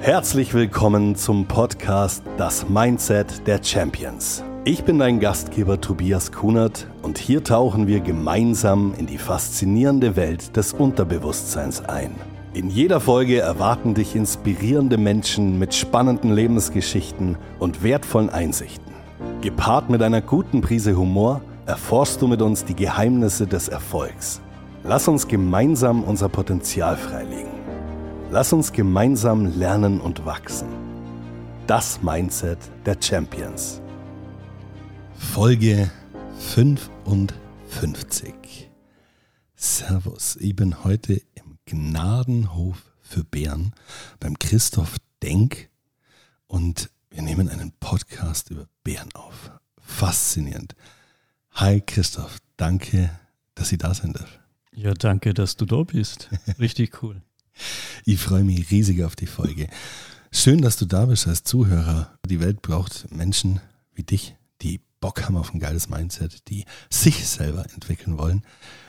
Herzlich 0.00 0.54
willkommen 0.54 1.16
zum 1.16 1.46
Podcast 1.46 2.22
Das 2.36 2.68
Mindset 2.68 3.46
der 3.48 3.62
Champions. 3.62 4.44
Ich 4.64 4.84
bin 4.84 5.00
dein 5.00 5.18
Gastgeber 5.18 5.80
Tobias 5.80 6.30
Kunert 6.30 6.86
und 7.02 7.18
hier 7.18 7.42
tauchen 7.42 7.88
wir 7.88 7.98
gemeinsam 7.98 8.94
in 8.96 9.06
die 9.06 9.18
faszinierende 9.18 10.14
Welt 10.14 10.56
des 10.56 10.72
Unterbewusstseins 10.72 11.84
ein. 11.84 12.14
In 12.54 12.70
jeder 12.70 13.00
Folge 13.00 13.40
erwarten 13.40 13.94
dich 13.94 14.14
inspirierende 14.14 14.98
Menschen 14.98 15.58
mit 15.58 15.74
spannenden 15.74 16.32
Lebensgeschichten 16.32 17.36
und 17.58 17.82
wertvollen 17.82 18.30
Einsichten. 18.30 18.94
Gepaart 19.40 19.90
mit 19.90 20.00
einer 20.02 20.22
guten 20.22 20.60
Prise 20.60 20.96
Humor 20.96 21.42
erforschst 21.66 22.22
du 22.22 22.28
mit 22.28 22.40
uns 22.40 22.64
die 22.64 22.76
Geheimnisse 22.76 23.48
des 23.48 23.68
Erfolgs. 23.68 24.40
Lass 24.84 25.08
uns 25.08 25.26
gemeinsam 25.26 26.04
unser 26.04 26.28
Potenzial 26.28 26.96
freilegen. 26.96 27.57
Lass 28.30 28.52
uns 28.52 28.72
gemeinsam 28.72 29.58
lernen 29.58 30.02
und 30.02 30.26
wachsen. 30.26 30.68
Das 31.66 32.02
Mindset 32.02 32.58
der 32.84 32.98
Champions. 33.00 33.80
Folge 35.14 35.90
55. 36.38 38.68
Servus, 39.56 40.36
ich 40.36 40.54
bin 40.54 40.84
heute 40.84 41.14
im 41.14 41.56
Gnadenhof 41.64 42.92
für 43.00 43.24
Bären 43.24 43.72
beim 44.20 44.38
Christoph 44.38 44.96
Denk 45.22 45.70
und 46.48 46.90
wir 47.08 47.22
nehmen 47.22 47.48
einen 47.48 47.72
Podcast 47.80 48.50
über 48.50 48.66
Bären 48.84 49.08
auf. 49.14 49.52
Faszinierend. 49.78 50.76
Hi 51.52 51.80
Christoph, 51.80 52.36
danke, 52.58 53.08
dass 53.54 53.72
ich 53.72 53.78
da 53.78 53.94
sein 53.94 54.12
darf. 54.12 54.38
Ja, 54.74 54.92
danke, 54.92 55.32
dass 55.32 55.56
du 55.56 55.64
da 55.64 55.82
bist. 55.82 56.28
Richtig 56.58 57.02
cool. 57.02 57.22
Ich 58.04 58.20
freue 58.20 58.44
mich 58.44 58.70
riesig 58.70 59.04
auf 59.04 59.16
die 59.16 59.26
Folge. 59.26 59.68
Schön, 60.30 60.60
dass 60.60 60.76
du 60.76 60.86
da 60.86 61.06
bist 61.06 61.26
als 61.26 61.42
Zuhörer. 61.42 62.18
Die 62.26 62.40
Welt 62.40 62.62
braucht 62.62 63.10
Menschen 63.10 63.60
wie 63.94 64.02
dich, 64.02 64.36
die 64.62 64.80
Bock 65.00 65.24
haben 65.24 65.36
auf 65.36 65.54
ein 65.54 65.60
geiles 65.60 65.88
Mindset, 65.88 66.48
die 66.48 66.64
sich 66.90 67.26
selber 67.26 67.64
entwickeln 67.74 68.18
wollen. 68.18 68.42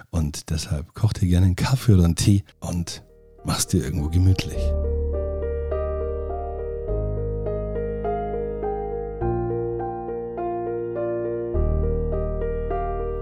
Und 0.10 0.50
deshalb 0.50 0.94
koch 0.94 1.14
dir 1.14 1.28
gerne 1.28 1.46
einen 1.46 1.56
Kaffee 1.56 1.94
oder 1.94 2.06
einen 2.06 2.16
Tee 2.16 2.44
und 2.60 3.04
mach's 3.46 3.68
dir 3.68 3.84
irgendwo 3.84 4.10
gemütlich. 4.10 4.62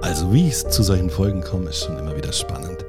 Also 0.01 0.33
wie 0.33 0.47
es 0.47 0.67
zu 0.69 0.83
solchen 0.83 1.09
Folgen 1.09 1.41
kommt, 1.41 1.67
ist 1.67 1.83
schon 1.83 1.97
immer 1.97 2.15
wieder 2.15 2.31
spannend. 2.31 2.85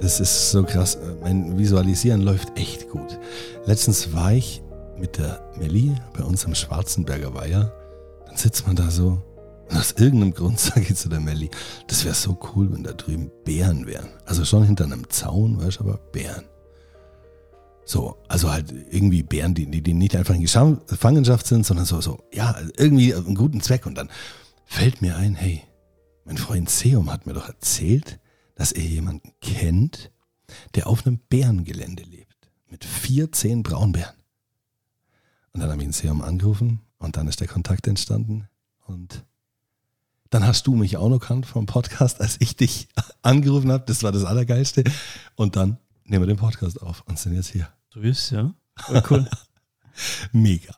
Das 0.00 0.20
ist 0.20 0.50
so 0.50 0.62
krass. 0.62 0.98
Mein 1.22 1.58
Visualisieren 1.58 2.20
läuft 2.20 2.56
echt 2.58 2.90
gut. 2.90 3.18
Letztens 3.64 4.12
war 4.12 4.32
ich 4.32 4.62
mit 4.98 5.18
der 5.18 5.40
Melli 5.58 5.94
bei 6.12 6.22
uns 6.22 6.44
am 6.44 6.54
Schwarzenberger 6.54 7.34
Weiher. 7.34 7.72
Dann 8.26 8.36
sitzt 8.36 8.66
man 8.66 8.76
da 8.76 8.90
so. 8.90 9.22
Und 9.68 9.76
aus 9.76 9.92
irgendeinem 9.92 10.34
Grund 10.34 10.60
sage 10.60 10.86
ich 10.88 10.96
zu 10.96 11.08
der 11.08 11.20
Melli, 11.20 11.50
das 11.86 12.04
wäre 12.04 12.14
so 12.14 12.38
cool, 12.54 12.72
wenn 12.72 12.84
da 12.84 12.92
drüben 12.92 13.30
Bären 13.44 13.86
wären. 13.86 14.08
Also 14.26 14.44
schon 14.44 14.64
hinter 14.64 14.84
einem 14.84 15.08
Zaun, 15.08 15.58
weißt 15.60 15.80
du, 15.80 15.84
aber 15.84 15.98
Bären. 16.12 16.44
So, 17.84 18.16
also 18.28 18.50
halt 18.50 18.72
irgendwie 18.90 19.22
Bären, 19.22 19.54
die, 19.54 19.66
die, 19.66 19.80
die 19.80 19.94
nicht 19.94 20.14
einfach 20.14 20.34
in 20.34 20.42
Gefangenschaft 20.42 21.46
sind, 21.46 21.64
sondern 21.64 21.86
so, 21.86 22.00
so, 22.00 22.18
ja, 22.32 22.56
irgendwie 22.76 23.14
einen 23.14 23.34
guten 23.34 23.60
Zweck. 23.60 23.86
Und 23.86 23.96
dann 23.96 24.10
fällt 24.66 25.00
mir 25.02 25.16
ein, 25.16 25.34
hey, 25.36 25.62
mein 26.24 26.36
Freund 26.36 26.68
Seum 26.68 27.10
hat 27.12 27.26
mir 27.26 27.32
doch 27.32 27.48
erzählt, 27.48 28.18
dass 28.56 28.72
er 28.72 28.82
jemanden 28.82 29.32
kennt, 29.40 30.10
der 30.74 30.88
auf 30.88 31.06
einem 31.06 31.18
Bärengelände 31.18 32.02
lebt. 32.02 32.50
Mit 32.68 32.84
14 32.84 33.62
Braunbären. 33.62 34.16
Und 35.52 35.60
dann 35.60 35.70
habe 35.70 35.80
ich 35.80 35.86
ihn 35.86 35.92
Seum 35.92 36.20
angerufen 36.20 36.80
und 36.98 37.16
dann 37.16 37.28
ist 37.28 37.40
der 37.40 37.46
Kontakt 37.46 37.86
entstanden. 37.86 38.48
Und 38.86 39.24
dann 40.30 40.46
hast 40.46 40.66
du 40.66 40.74
mich 40.74 40.96
auch 40.96 41.08
noch 41.08 41.20
kannt 41.20 41.46
vom 41.46 41.66
Podcast, 41.66 42.20
als 42.20 42.36
ich 42.40 42.56
dich 42.56 42.88
angerufen 43.22 43.70
habe. 43.70 43.84
Das 43.86 44.02
war 44.02 44.10
das 44.10 44.24
Allergeilste. 44.24 44.84
Und 45.36 45.56
dann 45.56 45.78
nehmen 46.04 46.24
wir 46.24 46.26
den 46.26 46.36
Podcast 46.36 46.82
auf 46.82 47.02
und 47.06 47.18
sind 47.18 47.34
jetzt 47.34 47.48
hier. 47.48 47.68
Du 47.90 48.00
bist, 48.00 48.32
ja. 48.32 48.52
Voll 48.76 49.02
cool. 49.10 49.30
Mega. 50.32 50.74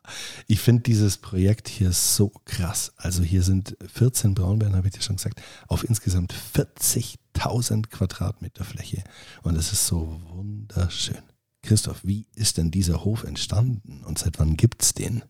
Ich 0.46 0.60
finde 0.60 0.82
dieses 0.82 1.18
Projekt 1.18 1.68
hier 1.68 1.92
so 1.92 2.32
krass. 2.44 2.92
Also 2.96 3.22
hier 3.22 3.42
sind 3.42 3.76
14 3.92 4.34
Braunbären, 4.34 4.76
habe 4.76 4.88
ich 4.88 4.94
dir 4.94 5.02
schon 5.02 5.16
gesagt, 5.16 5.42
auf 5.66 5.88
insgesamt 5.88 6.34
40.000 6.54 7.88
Quadratmeter 7.88 8.64
Fläche. 8.64 9.02
Und 9.42 9.56
es 9.56 9.72
ist 9.72 9.86
so 9.86 10.20
wunderschön. 10.30 11.22
Christoph, 11.62 12.00
wie 12.04 12.26
ist 12.34 12.58
denn 12.58 12.70
dieser 12.70 13.04
Hof 13.04 13.24
entstanden 13.24 14.02
und 14.04 14.18
seit 14.18 14.38
wann 14.38 14.56
gibt 14.56 14.82
es 14.82 14.94
den? 14.94 15.22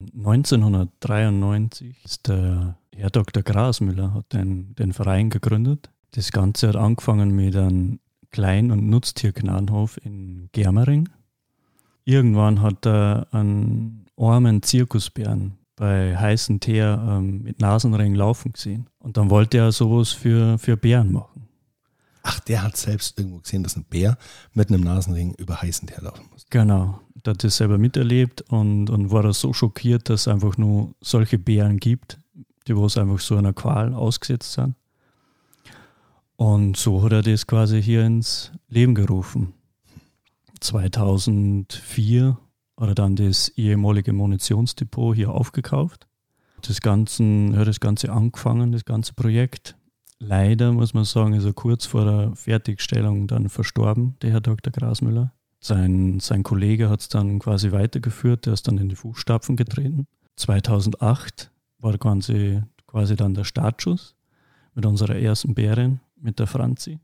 1993 0.00 2.04
ist 2.04 2.28
der 2.28 2.78
Herr 2.94 3.10
Dr. 3.10 3.42
Grasmüller 3.42 4.14
hat 4.14 4.32
den, 4.32 4.74
den 4.74 4.92
Verein 4.92 5.30
gegründet. 5.30 5.90
Das 6.12 6.32
Ganze 6.32 6.68
hat 6.68 6.76
angefangen 6.76 7.34
mit 7.34 7.56
einem 7.56 8.00
Klein- 8.30 8.70
und 8.70 8.88
Nutztiergnadenhof 8.88 9.98
in 10.04 10.48
Germering 10.52 11.08
Irgendwann 12.08 12.62
hat 12.62 12.86
er 12.86 13.26
einen 13.32 14.06
armen 14.16 14.62
Zirkusbären 14.62 15.58
bei 15.76 16.16
heißen 16.16 16.58
Teer 16.58 16.98
ähm, 17.06 17.42
mit 17.42 17.60
Nasenring 17.60 18.14
laufen 18.14 18.54
gesehen. 18.54 18.88
Und 18.98 19.18
dann 19.18 19.28
wollte 19.28 19.58
er 19.58 19.72
sowas 19.72 20.08
für, 20.08 20.56
für 20.56 20.78
Bären 20.78 21.12
machen. 21.12 21.48
Ach, 22.22 22.40
der 22.40 22.62
hat 22.62 22.78
selbst 22.78 23.18
irgendwo 23.18 23.40
gesehen, 23.40 23.62
dass 23.62 23.76
ein 23.76 23.84
Bär 23.84 24.16
mit 24.54 24.70
einem 24.70 24.80
Nasenring 24.80 25.34
über 25.34 25.60
heißen 25.60 25.86
Teer 25.86 26.00
laufen 26.00 26.24
muss. 26.32 26.46
Genau. 26.48 26.98
Der 27.26 27.34
hat 27.34 27.44
das 27.44 27.58
selber 27.58 27.76
miterlebt 27.76 28.40
und, 28.40 28.88
und 28.88 29.10
war 29.10 29.22
da 29.22 29.34
so 29.34 29.52
schockiert, 29.52 30.08
dass 30.08 30.22
es 30.22 30.28
einfach 30.28 30.56
nur 30.56 30.94
solche 31.02 31.38
Bären 31.38 31.76
gibt, 31.76 32.18
die 32.68 32.74
was 32.74 32.96
einfach 32.96 33.20
so 33.20 33.36
einer 33.36 33.52
Qual 33.52 33.92
ausgesetzt 33.92 34.54
sind. 34.54 34.76
Und 36.36 36.78
so 36.78 37.02
hat 37.02 37.12
er 37.12 37.20
das 37.20 37.46
quasi 37.46 37.82
hier 37.82 38.06
ins 38.06 38.50
Leben 38.70 38.94
gerufen. 38.94 39.52
2004 40.60 42.38
oder 42.76 42.94
dann 42.94 43.16
das 43.16 43.48
ehemalige 43.50 44.12
Munitionsdepot 44.12 45.16
hier 45.16 45.30
aufgekauft. 45.30 46.06
Das 46.66 46.80
Ganze, 46.80 47.22
ja, 47.22 47.64
das 47.64 47.80
Ganze 47.80 48.10
angefangen, 48.12 48.72
das 48.72 48.84
ganze 48.84 49.14
Projekt. 49.14 49.76
Leider 50.18 50.72
muss 50.72 50.94
man 50.94 51.04
sagen, 51.04 51.34
ist 51.34 51.44
er 51.44 51.52
kurz 51.52 51.86
vor 51.86 52.04
der 52.04 52.34
Fertigstellung 52.34 53.28
dann 53.28 53.48
verstorben, 53.48 54.16
der 54.22 54.32
Herr 54.32 54.40
Dr. 54.40 54.72
Grasmüller. 54.72 55.32
Sein, 55.60 56.20
sein 56.20 56.42
Kollege 56.42 56.88
hat 56.88 57.00
es 57.00 57.08
dann 57.08 57.38
quasi 57.38 57.72
weitergeführt, 57.72 58.46
der 58.46 58.52
ist 58.52 58.66
dann 58.68 58.78
in 58.78 58.88
die 58.88 58.96
Fußstapfen 58.96 59.56
getreten. 59.56 60.06
2008 60.36 61.50
war 61.78 61.98
quasi, 61.98 62.62
quasi 62.86 63.16
dann 63.16 63.34
der 63.34 63.44
Startschuss 63.44 64.14
mit 64.74 64.86
unserer 64.86 65.16
ersten 65.16 65.54
Bärin, 65.54 66.00
mit 66.16 66.38
der 66.38 66.46
Franzi. 66.46 67.00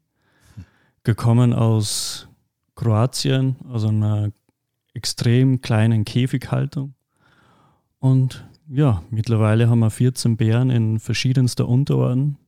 Gekommen 1.03 1.53
aus 1.53 2.29
Kroatien, 2.75 3.57
also 3.71 3.89
einer 3.89 4.31
extrem 4.95 5.61
kleinen 5.61 6.05
Käfighaltung. 6.05 6.95
Und 7.99 8.47
ja, 8.69 9.03
mittlerweile 9.11 9.69
haben 9.69 9.81
wir 9.81 9.91
14 9.91 10.37
Bären 10.37 10.71
in 10.71 10.99
verschiedenster 10.99 11.69
Unterorden. 11.69 12.39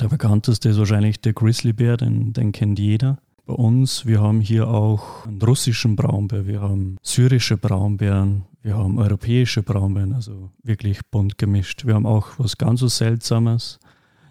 Der 0.00 0.08
bekannteste 0.08 0.68
ist 0.68 0.78
wahrscheinlich 0.78 1.20
der 1.20 1.32
Grizzlybär, 1.32 1.96
den, 1.96 2.32
den 2.32 2.52
kennt 2.52 2.78
jeder. 2.78 3.18
Bei 3.46 3.54
uns, 3.54 4.06
wir 4.06 4.20
haben 4.20 4.40
hier 4.40 4.68
auch 4.68 5.26
einen 5.26 5.40
russischen 5.40 5.96
Braunbär, 5.96 6.46
wir 6.46 6.62
haben 6.62 6.96
syrische 7.02 7.58
Braunbären, 7.58 8.44
wir 8.62 8.76
haben 8.76 8.98
europäische 8.98 9.62
Braunbären, 9.62 10.14
also 10.14 10.50
wirklich 10.62 11.00
bunt 11.10 11.36
gemischt. 11.36 11.84
Wir 11.84 11.94
haben 11.94 12.06
auch 12.06 12.38
was 12.38 12.56
ganz 12.56 12.80
so 12.80 12.88
Seltsames. 12.88 13.78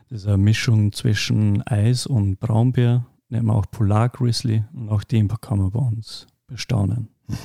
Das 0.09 0.22
ist 0.22 0.28
eine 0.28 0.38
Mischung 0.38 0.91
zwischen 0.91 1.62
Eis 1.68 2.07
und 2.07 2.40
Braunbär 2.40 3.06
nennen 3.33 3.47
wir 3.47 3.55
auch 3.55 3.69
Polar 3.69 4.09
Grizzly 4.09 4.63
und 4.73 4.89
auch 4.89 5.03
den 5.03 5.27
kann 5.27 5.57
man 5.57 5.71
bei 5.71 5.79
uns 5.79 6.27
bestaunen. 6.47 7.09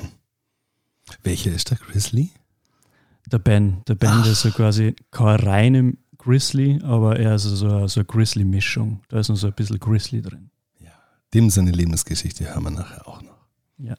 Welcher 1.23 1.53
ist 1.53 1.71
der 1.71 1.79
Grizzly? 1.79 2.31
Der 3.27 3.39
Ben. 3.39 3.83
Der 3.89 3.95
Ben 3.95 4.23
ist 4.25 4.43
so 4.43 4.51
quasi 4.51 4.95
kein 5.11 5.41
reiner 5.41 5.93
Grizzly, 6.19 6.81
aber 6.83 7.19
er 7.19 7.35
ist 7.35 7.45
so, 7.45 7.87
so 7.87 8.01
eine 8.01 8.05
Grizzly-Mischung. 8.05 9.01
Da 9.09 9.19
ist 9.19 9.29
noch 9.29 9.37
so 9.37 9.47
ein 9.47 9.55
bisschen 9.55 9.81
Grizzly 9.81 10.21
drin. 10.21 10.51
Ja, 10.79 10.93
dem 11.35 11.49
seine 11.51 11.71
Lebensgeschichte 11.71 12.45
hören 12.47 12.65
wir 12.65 12.71
nachher 12.71 13.09
auch 13.09 13.23
noch. 13.23 13.47
Ja. 13.79 13.95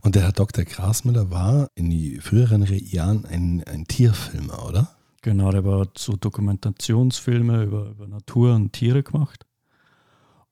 Und 0.00 0.16
der 0.16 0.22
Herr 0.22 0.32
Dr. 0.32 0.64
Grasmüller 0.64 1.30
war 1.30 1.68
in 1.76 1.88
die 1.88 2.18
früheren 2.18 2.62
Jahren 2.62 3.24
ein, 3.26 3.62
ein 3.64 3.86
Tierfilmer, 3.86 4.66
oder? 4.66 4.96
Genau, 5.22 5.52
der 5.52 5.64
war 5.64 5.86
so 5.96 6.16
Dokumentationsfilme 6.16 7.62
über, 7.62 7.90
über 7.90 8.08
Natur 8.08 8.54
und 8.56 8.72
Tiere 8.72 9.04
gemacht 9.04 9.46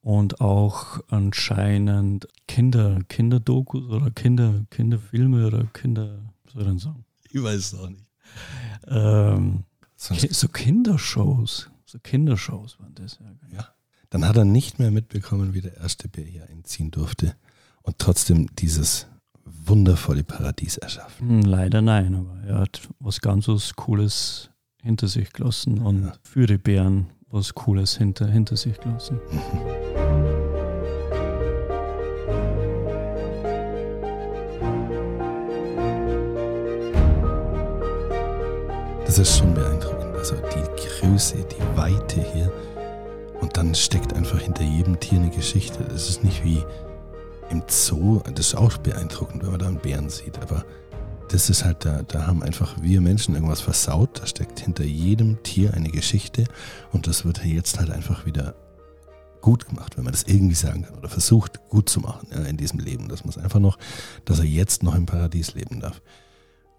und 0.03 0.41
auch 0.41 1.01
anscheinend 1.09 2.27
Kinder, 2.49 2.99
Kinderdokus 3.09 3.85
oder 3.91 4.11
Kinder, 4.11 4.65
Kinderfilme 4.71 5.47
oder 5.47 5.65
Kinder, 5.73 6.19
was 6.45 6.53
soll 6.55 6.63
ich 6.63 6.69
denn 6.69 6.79
sagen? 6.79 7.05
Ich 7.31 7.43
weiß 7.43 7.57
es 7.57 7.75
auch 7.75 7.89
nicht. 7.89 8.05
Ähm, 8.87 9.65
so 9.97 10.49
Kindershows, 10.49 11.69
so 11.85 11.99
Kindershows 12.03 12.79
waren 12.81 12.95
das 12.95 13.19
ja. 13.21 13.27
Genau. 13.49 13.61
Ja. 13.63 13.69
Dann 14.11 14.27
hat 14.27 14.37
er 14.37 14.45
nicht 14.45 14.79
mehr 14.79 14.91
mitbekommen, 14.91 15.55
wie 15.55 15.61
der 15.61 15.77
erste 15.77 16.09
Bär 16.09 16.25
hier 16.25 16.49
einziehen 16.49 16.91
durfte 16.91 17.37
und 17.83 17.99
trotzdem 17.99 18.49
dieses 18.57 19.07
wundervolle 19.45 20.25
Paradies 20.25 20.79
erschaffen? 20.79 21.29
Hm, 21.29 21.41
Leider 21.43 21.83
nein, 21.83 22.15
aber 22.15 22.41
er 22.47 22.59
hat 22.61 22.81
was 22.99 23.21
ganz 23.21 23.47
was 23.49 23.75
Cooles 23.77 24.51
hinter 24.83 25.07
sich 25.09 25.33
gelassen 25.33 25.79
und 25.81 26.05
Ja. 26.07 26.13
für 26.23 26.47
die 26.47 26.59
Bären 26.59 27.07
was 27.29 27.55
Cooles 27.55 27.97
hinter, 27.99 28.27
hinter 28.27 28.57
sich 28.57 28.79
gelassen. 28.81 29.21
ist 39.21 39.39
schon 39.39 39.53
beeindruckend. 39.53 40.17
Also 40.17 40.35
die 40.37 40.65
Größe, 40.83 41.37
die 41.45 41.77
Weite 41.77 42.23
hier. 42.33 42.51
Und 43.43 43.55
dann 43.57 43.75
steckt 43.75 44.15
einfach 44.15 44.41
hinter 44.41 44.63
jedem 44.63 44.99
Tier 44.99 45.19
eine 45.19 45.29
Geschichte. 45.29 45.85
Das 45.85 46.09
ist 46.09 46.25
nicht 46.25 46.43
wie 46.43 46.65
im 47.51 47.63
Zoo. 47.69 48.21
Das 48.35 48.47
ist 48.47 48.55
auch 48.55 48.79
beeindruckend, 48.79 49.43
wenn 49.43 49.51
man 49.51 49.61
da 49.61 49.67
einen 49.67 49.79
Bären 49.79 50.09
sieht. 50.09 50.39
Aber 50.39 50.65
das 51.29 51.51
ist 51.51 51.67
halt, 51.67 51.85
da, 51.85 52.03
da 52.03 52.27
haben 52.27 52.43
einfach 52.43 52.77
wir 52.81 53.03
Menschen 53.03 53.35
irgendwas 53.35 53.61
versaut. 53.61 54.23
Da 54.23 54.27
steckt 54.27 54.61
hinter 54.61 54.85
jedem 54.85 55.43
Tier 55.43 55.75
eine 55.75 55.91
Geschichte. 55.91 56.45
Und 56.91 57.07
das 57.07 57.27
wird 57.27 57.45
jetzt 57.45 57.79
halt 57.79 57.91
einfach 57.91 58.25
wieder 58.25 58.55
gut 59.43 59.67
gemacht, 59.69 59.99
wenn 59.99 60.05
man 60.05 60.13
das 60.13 60.23
irgendwie 60.23 60.55
sagen 60.55 60.85
kann. 60.85 60.97
Oder 60.97 61.11
versucht 61.11 61.69
gut 61.69 61.91
zu 61.91 62.01
machen 62.01 62.27
ja, 62.31 62.39
in 62.45 62.57
diesem 62.57 62.79
Leben. 62.79 63.09
Das 63.09 63.27
muss 63.27 63.37
einfach 63.37 63.61
noch, 63.61 63.77
dass 64.25 64.39
er 64.39 64.47
jetzt 64.47 64.83
noch 64.83 64.95
im 64.95 65.05
Paradies 65.05 65.55
leben 65.55 65.81
darf. 65.81 66.01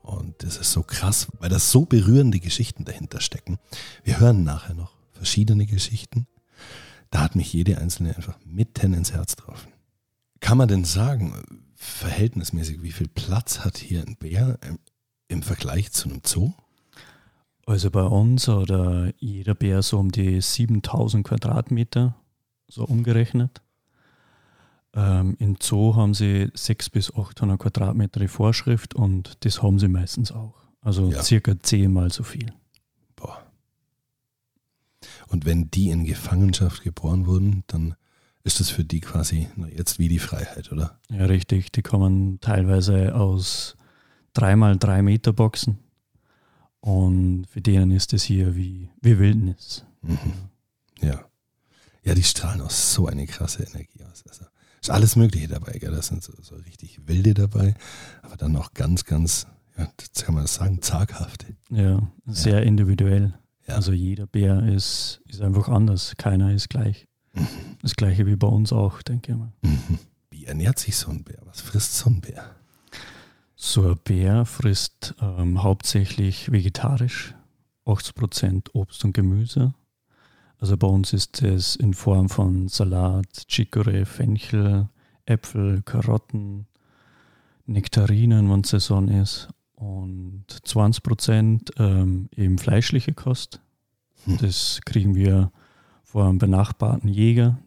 Und 0.01 0.44
das 0.44 0.57
ist 0.57 0.71
so 0.71 0.83
krass, 0.83 1.27
weil 1.39 1.50
da 1.50 1.59
so 1.59 1.86
berührende 1.86 2.39
Geschichten 2.39 2.86
dahinter 2.86 3.21
stecken. 3.21 3.59
Wir 4.03 4.19
hören 4.19 4.44
nachher 4.44 4.74
noch 4.74 4.94
verschiedene 5.12 5.65
Geschichten. 5.65 6.27
Da 7.12 7.21
hat 7.21 7.36
mich 7.36 7.53
jede 7.53 7.77
einzelne 7.77 8.15
einfach 8.15 8.39
mitten 8.45 8.94
ins 8.94 9.12
Herz 9.12 9.36
getroffen. 9.36 9.71
Kann 10.39 10.57
man 10.57 10.68
denn 10.68 10.86
sagen, 10.86 11.36
verhältnismäßig, 11.75 12.81
wie 12.81 12.92
viel 12.92 13.07
Platz 13.07 13.59
hat 13.59 13.77
hier 13.77 14.01
ein 14.01 14.15
Bär 14.15 14.57
im, 14.68 14.80
im 15.27 15.44
Vergleich 15.44 15.92
zu 15.92 16.09
einem 16.09 16.21
Zoo? 16.25 16.54
Also 17.65 17.92
bei 17.92 18.04
uns 18.04 18.50
oder 18.50 19.13
jeder 19.18 19.54
Bär 19.54 19.83
so 19.83 20.00
um 20.00 20.12
die 20.12 20.42
7000 20.42 21.27
Quadratmeter, 21.27 22.15
so 22.68 22.86
umgerechnet. 22.86 23.62
Ähm, 24.94 25.36
Im 25.40 25.56
Zoo 25.62 25.96
haben 25.96 26.14
sie 26.14 26.50
600 26.54 26.92
bis 26.92 27.14
800 27.16 27.60
Quadratmeter 27.60 28.28
Vorschrift 28.28 28.94
und 28.94 29.38
das 29.46 29.64
haben 29.64 29.80
sie 29.80 29.88
meistens 29.88 30.32
auch. 30.32 30.56
Also 30.82 31.12
Ja. 31.12 31.24
circa 31.24 31.58
zehnmal 31.60 32.12
so 32.12 32.24
viel. 32.24 32.52
Boah. 33.16 33.42
Und 35.28 35.46
wenn 35.46 35.72
die 35.72 35.90
in 35.92 36.04
Gefangenschaft 36.06 36.84
geboren 36.84 37.26
wurden, 37.26 37.64
dann 37.68 37.96
ist 38.44 38.60
das 38.60 38.70
für 38.70 38.84
die 38.84 39.00
quasi 39.00 39.48
jetzt 39.76 40.00
wie 40.00 40.10
die 40.10 40.20
Freiheit, 40.20 40.72
oder? 40.72 41.00
Ja, 41.10 41.26
richtig. 41.26 41.72
Die 41.72 41.84
kommen 41.84 42.40
teilweise 42.42 43.16
aus 43.16 43.78
3x3 44.36 45.04
Meter 45.04 45.32
Boxen. 45.32 45.78
Und 46.80 47.46
für 47.48 47.62
denen 47.62 47.92
ist 47.92 48.12
es 48.14 48.24
hier 48.24 48.56
wie, 48.56 48.90
wie 49.02 49.20
Wildnis. 49.20 49.86
Mhm. 50.02 50.18
Ja. 51.02 51.24
Ja, 52.04 52.16
die 52.16 52.24
strahlen 52.24 52.62
auch 52.62 52.72
so 52.72 53.06
eine 53.06 53.28
krasse 53.28 53.64
Energie 53.64 54.04
aus. 54.12 54.24
Also 54.28 54.46
ist 54.81 54.89
alles 54.89 55.16
Mögliche 55.16 55.48
dabei, 55.48 55.74
gell? 55.74 55.92
Da 55.92 56.01
sind 56.01 56.24
so, 56.24 56.33
so 56.42 56.56
richtig 56.56 57.00
wilde 57.07 57.33
dabei, 57.33 57.75
aber 58.24 58.36
dann 58.36 58.56
auch 58.56 58.74
ganz, 58.74 59.06
ganz, 59.06 59.45
ja, 59.78 59.88
das 60.13 60.24
kann 60.25 60.33
man 60.33 60.44
das 60.44 60.56
sagen, 60.56 60.81
zaghafte. 60.81 61.56
Ja, 61.69 62.12
sehr 62.25 62.63
individuell. 62.63 63.33
Ja. 63.68 63.75
Also 63.75 63.94
jeder 63.94 64.25
Bär 64.25 64.63
ist, 64.63 65.22
ist 65.28 65.42
einfach 65.42 65.69
anders. 65.69 66.13
Keiner 66.18 66.51
ist 66.51 66.69
gleich. 66.69 67.07
Mhm. 67.33 67.48
Das 67.81 67.95
gleiche 67.95 68.25
wie 68.25 68.36
bei 68.36 68.48
uns 68.48 68.74
auch, 68.74 69.01
denke 69.04 69.31
ich 69.31 69.38
mal. 69.38 69.54
Mhm. 69.62 70.00
Wie 70.31 70.45
ernährt 70.45 70.80
sich 70.80 70.98
so 70.98 71.12
ein 71.12 71.24
Bär? 71.24 71.39
Was 71.45 71.62
frisst 71.62 71.98
so 71.98 72.10
ein 72.10 72.22
Bär? 72.22 72.56
So 73.56 73.92
ein 73.92 74.00
Bär 74.04 74.45
frisst 74.45 75.13
ähm, 75.22 75.62
hauptsächlich 75.62 76.51
vegetarisch, 76.51 77.36
80% 77.86 78.69
Obst 78.74 79.06
und 79.06 79.13
Gemüse. 79.13 79.75
Also 80.62 80.78
bei 80.78 80.86
uns 80.86 81.12
ist 81.12 81.42
es 81.42 81.75
in 81.75 81.96
Form 81.96 82.30
von 82.30 82.68
Salat, 82.68 83.25
Chicorée, 83.50 84.06
Fenchel, 84.06 84.88
Äpfel, 85.25 85.81
Karotten, 85.81 86.68
Nektarinen, 87.66 88.48
wenn 88.50 88.63
Saison 88.63 89.08
ist. 89.08 89.50
Und 89.74 90.46
20% 90.48 91.80
ähm, 91.80 92.30
eben 92.36 92.60
fleischliche 92.60 93.13
Kost. 93.13 93.60
Hm. 94.25 94.38
Das 94.38 94.81
kriegen 94.86 95.16
wir 95.16 95.52
von 96.04 96.28
einem 96.28 96.38
benachbarten 96.38 97.10
Jäger, 97.10 97.57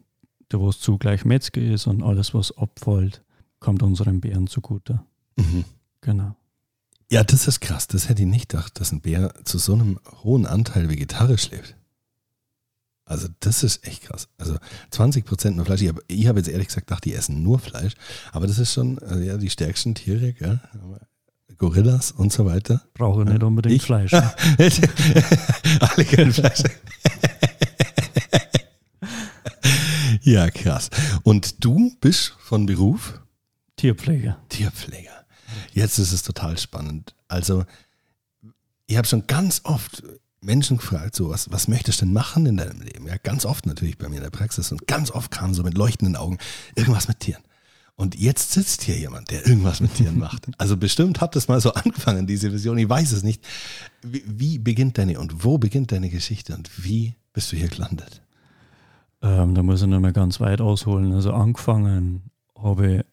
der 0.49 0.61
wo 0.61 0.69
es 0.69 0.79
zugleich 0.79 1.25
Metzger 1.25 1.61
ist 1.61 1.87
und 1.87 2.01
alles, 2.01 2.33
was 2.33 2.57
abfällt, 2.57 3.23
kommt 3.59 3.83
unseren 3.83 4.21
Bären 4.21 4.47
zugute. 4.47 5.01
Mhm. 5.35 5.65
Genau. 5.99 6.33
Ja, 7.11 7.25
das 7.25 7.49
ist 7.49 7.59
krass. 7.59 7.87
Das 7.87 8.07
hätte 8.07 8.21
ich 8.21 8.27
nicht 8.29 8.47
gedacht, 8.49 8.79
dass 8.79 8.93
ein 8.93 9.01
Bär 9.01 9.33
zu 9.43 9.57
so 9.57 9.73
einem 9.73 9.99
hohen 10.23 10.45
Anteil 10.45 10.89
vegetarisch 10.89 11.51
lebt. 11.51 11.75
Also 13.05 13.27
das 13.39 13.63
ist 13.63 13.87
echt 13.87 14.03
krass. 14.03 14.27
Also 14.37 14.57
20% 14.91 15.51
nur 15.51 15.65
Fleisch. 15.65 15.81
Ich 15.81 15.89
habe 15.89 16.01
hab 16.01 16.37
jetzt 16.37 16.49
ehrlich 16.49 16.67
gesagt 16.67 16.87
gedacht, 16.87 17.05
die 17.05 17.13
essen 17.13 17.43
nur 17.43 17.59
Fleisch. 17.59 17.93
Aber 18.31 18.47
das 18.47 18.57
ist 18.57 18.73
schon 18.73 18.97
äh, 18.97 19.23
ja, 19.23 19.37
die 19.37 19.49
stärksten 19.49 19.93
Tiere, 19.93 20.33
gell? 20.33 20.59
Gorillas 21.57 22.11
und 22.11 22.33
so 22.33 22.45
weiter. 22.45 22.81
Brauche 22.93 23.23
nicht 23.23 23.43
unbedingt 23.43 23.75
Ich? 23.75 23.83
Fleisch. 23.83 24.13
Alle 24.13 26.05
kein 26.05 26.33
Fleisch. 26.33 26.63
ja, 30.21 30.49
krass. 30.49 30.89
Und 31.23 31.63
du 31.63 31.95
bist 32.01 32.33
von 32.39 32.65
Beruf 32.65 33.21
Tierpflege. 33.77 34.35
Tierpfleger. 34.49 35.25
Jetzt 35.73 35.99
ist 35.99 36.11
es 36.11 36.23
total 36.23 36.57
spannend. 36.57 37.13
Also, 37.27 37.65
ich 38.87 38.97
habe 38.97 39.07
schon 39.07 39.27
ganz 39.27 39.61
oft 39.63 40.03
Menschen 40.45 40.77
gefragt, 40.77 41.15
so, 41.15 41.29
was, 41.29 41.51
was 41.51 41.67
möchtest 41.67 42.01
du 42.01 42.05
denn 42.05 42.13
machen 42.13 42.45
in 42.45 42.57
deinem 42.57 42.81
Leben? 42.81 43.07
Ja, 43.07 43.17
ganz 43.17 43.45
oft 43.45 43.65
natürlich 43.65 43.97
bei 43.97 44.07
mir 44.09 44.17
in 44.17 44.23
der 44.23 44.29
Praxis 44.29 44.71
und 44.71 44.87
ganz 44.87 45.11
oft 45.11 45.31
kam 45.31 45.53
so 45.53 45.63
mit 45.63 45.77
leuchtenden 45.77 46.15
Augen 46.15 46.37
irgendwas 46.75 47.07
mit 47.07 47.19
Tieren. 47.19 47.43
Und 47.97 48.15
jetzt 48.15 48.51
sitzt 48.51 48.81
hier 48.83 48.97
jemand, 48.97 49.31
der 49.31 49.47
irgendwas 49.47 49.79
mit 49.79 49.93
Tieren 49.95 50.19
macht. 50.19 50.47
Also 50.57 50.75
bestimmt 50.77 51.21
habt 51.21 51.35
es 51.35 51.47
mal 51.47 51.61
so 51.61 51.73
angefangen, 51.73 52.27
diese 52.27 52.51
Vision. 52.51 52.77
Ich 52.77 52.89
weiß 52.89 53.11
es 53.13 53.23
nicht. 53.23 53.43
Wie, 54.01 54.23
wie 54.27 54.57
beginnt 54.57 54.97
deine 54.97 55.19
und 55.19 55.43
wo 55.43 55.57
beginnt 55.57 55.91
deine 55.91 56.09
Geschichte 56.09 56.53
und 56.53 56.69
wie 56.83 57.15
bist 57.33 57.51
du 57.51 57.57
hier 57.57 57.69
gelandet? 57.69 58.21
Ähm, 59.21 59.55
da 59.55 59.63
muss 59.63 59.81
ich 59.81 59.87
noch 59.87 59.99
mal 59.99 60.13
ganz 60.13 60.39
weit 60.39 60.61
ausholen. 60.61 61.13
Also 61.13 61.33
angefangen 61.33 62.23
habe 62.61 62.97
ich 62.97 63.05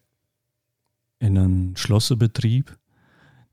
in 1.21 1.39
einem 1.39 1.77
Schlosserbetrieb, 1.77 2.77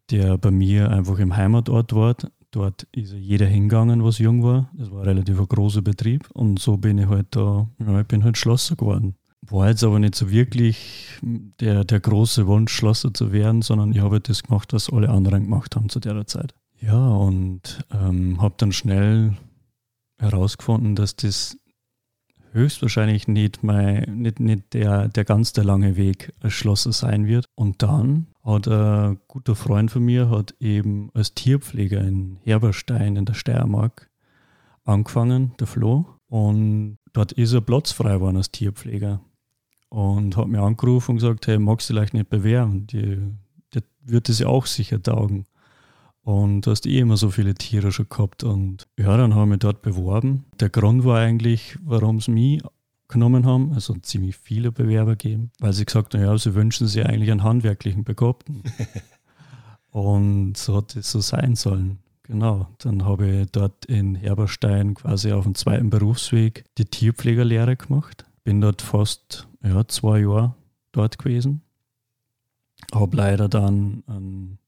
der 0.09 0.37
bei 0.39 0.49
mir 0.49 0.89
einfach 0.89 1.19
im 1.19 1.35
Heimatort 1.35 1.93
war. 1.93 2.15
Dort 2.51 2.87
ist 2.91 3.13
jeder 3.13 3.45
hingegangen, 3.45 4.03
was 4.03 4.17
jung 4.17 4.43
war. 4.43 4.71
Das 4.73 4.91
war 4.91 5.01
ein 5.01 5.07
relativ 5.07 5.37
großer 5.37 5.81
Betrieb 5.81 6.29
und 6.31 6.59
so 6.59 6.77
bin 6.77 6.97
ich 6.97 7.07
halt 7.07 7.27
da, 7.31 7.69
ja, 7.79 8.01
ich 8.01 8.07
bin 8.07 8.23
halt 8.23 8.37
Schlosser 8.37 8.75
geworden. 8.75 9.15
War 9.41 9.69
jetzt 9.69 9.83
aber 9.83 9.99
nicht 9.99 10.15
so 10.15 10.29
wirklich 10.29 11.19
der, 11.21 11.83
der 11.85 11.99
große 11.99 12.45
Wunsch, 12.47 12.73
Schlosser 12.73 13.13
zu 13.13 13.31
werden, 13.31 13.61
sondern 13.61 13.91
ich 13.91 13.99
habe 13.99 14.15
halt 14.15 14.29
das 14.29 14.43
gemacht, 14.43 14.73
was 14.73 14.91
alle 14.91 15.09
anderen 15.09 15.43
gemacht 15.43 15.75
haben 15.75 15.89
zu 15.89 15.99
der 15.99 16.25
Zeit. 16.27 16.53
Ja, 16.81 17.07
und 17.09 17.85
ähm, 17.91 18.41
habe 18.41 18.55
dann 18.57 18.71
schnell 18.71 19.37
herausgefunden, 20.17 20.95
dass 20.95 21.15
das 21.15 21.57
höchstwahrscheinlich 22.51 23.27
nicht, 23.27 23.63
mein, 23.63 24.21
nicht, 24.21 24.39
nicht 24.39 24.73
der, 24.73 25.07
der 25.07 25.25
ganz 25.25 25.53
der 25.53 25.63
lange 25.63 25.95
Weg 25.95 26.33
als 26.41 26.53
Schlosser 26.53 26.91
sein 26.91 27.27
wird. 27.27 27.45
Und 27.55 27.81
dann 27.83 28.27
hat 28.49 28.67
ein 28.67 29.19
guter 29.27 29.55
Freund 29.55 29.91
von 29.91 30.03
mir 30.03 30.29
hat 30.29 30.55
eben 30.59 31.09
als 31.13 31.33
Tierpfleger 31.33 32.01
in 32.01 32.37
Herberstein 32.43 33.15
in 33.15 33.25
der 33.25 33.33
Steiermark 33.33 34.09
angefangen, 34.85 35.53
der 35.59 35.67
Flo. 35.67 36.05
Und 36.27 36.97
dort 37.13 37.31
ist 37.31 37.53
er 37.53 37.61
Platz 37.61 37.91
frei 37.91 38.13
geworden 38.15 38.37
als 38.37 38.51
Tierpfleger. 38.51 39.21
Und 39.89 40.37
hat 40.37 40.47
mir 40.47 40.61
angerufen 40.61 41.11
und 41.11 41.17
gesagt, 41.17 41.47
hey, 41.47 41.57
magst 41.57 41.89
du 41.89 41.95
dich 41.95 42.13
nicht 42.13 42.29
bewerben? 42.29 42.85
Die, 42.87 43.17
der 43.73 43.83
wird 44.03 44.29
es 44.29 44.39
ja 44.39 44.47
auch 44.47 44.65
sicher 44.65 45.01
taugen. 45.01 45.45
Und 46.21 46.61
du 46.61 46.71
hast 46.71 46.85
eh 46.85 46.99
immer 46.99 47.17
so 47.17 47.31
viele 47.31 47.55
Tiere 47.55 47.91
schon 47.91 48.09
gehabt. 48.09 48.43
Und 48.43 48.87
ja, 48.97 49.17
dann 49.17 49.33
haben 49.33 49.49
wir 49.49 49.57
dort 49.57 49.81
beworben. 49.81 50.45
Der 50.59 50.69
Grund 50.69 51.03
war 51.05 51.19
eigentlich, 51.19 51.77
warum 51.81 52.19
sie 52.19 52.31
mich 52.31 52.61
genommen 53.09 53.45
haben, 53.45 53.73
also 53.73 53.95
ziemlich 53.95 54.37
viele 54.37 54.71
Bewerber 54.71 55.15
gegeben, 55.15 55.51
weil 55.59 55.73
sie 55.73 55.85
gesagt 55.85 56.13
haben, 56.13 56.21
ja, 56.21 56.37
sie 56.37 56.55
wünschen 56.55 56.87
sich 56.87 57.05
eigentlich 57.05 57.31
einen 57.31 57.43
handwerklichen 57.43 58.05
Begabten. 58.05 58.63
Und 59.91 60.55
so 60.55 60.77
hat 60.77 60.95
es 60.95 61.11
so 61.11 61.19
sein 61.19 61.55
sollen. 61.55 61.97
Genau. 62.23 62.67
Dann 62.77 63.05
habe 63.05 63.27
ich 63.27 63.51
dort 63.51 63.85
in 63.85 64.13
Herberstein 64.13 64.93
quasi 64.93 65.31
auf 65.31 65.45
dem 65.45 65.55
zweiten 65.55 65.89
Berufsweg 65.89 66.63
die 66.77 66.85
Tierpflegerlehre 66.85 67.75
gemacht. 67.75 68.25
Bin 68.43 68.61
dort 68.61 68.83
fast 68.83 69.47
ja, 69.63 69.87
zwei 69.87 70.19
Jahre 70.19 70.53
dort 70.91 71.17
gewesen. 71.17 71.63
Habe 72.93 73.17
leider 73.17 73.49
dann 73.49 74.03
einen, 74.05 74.59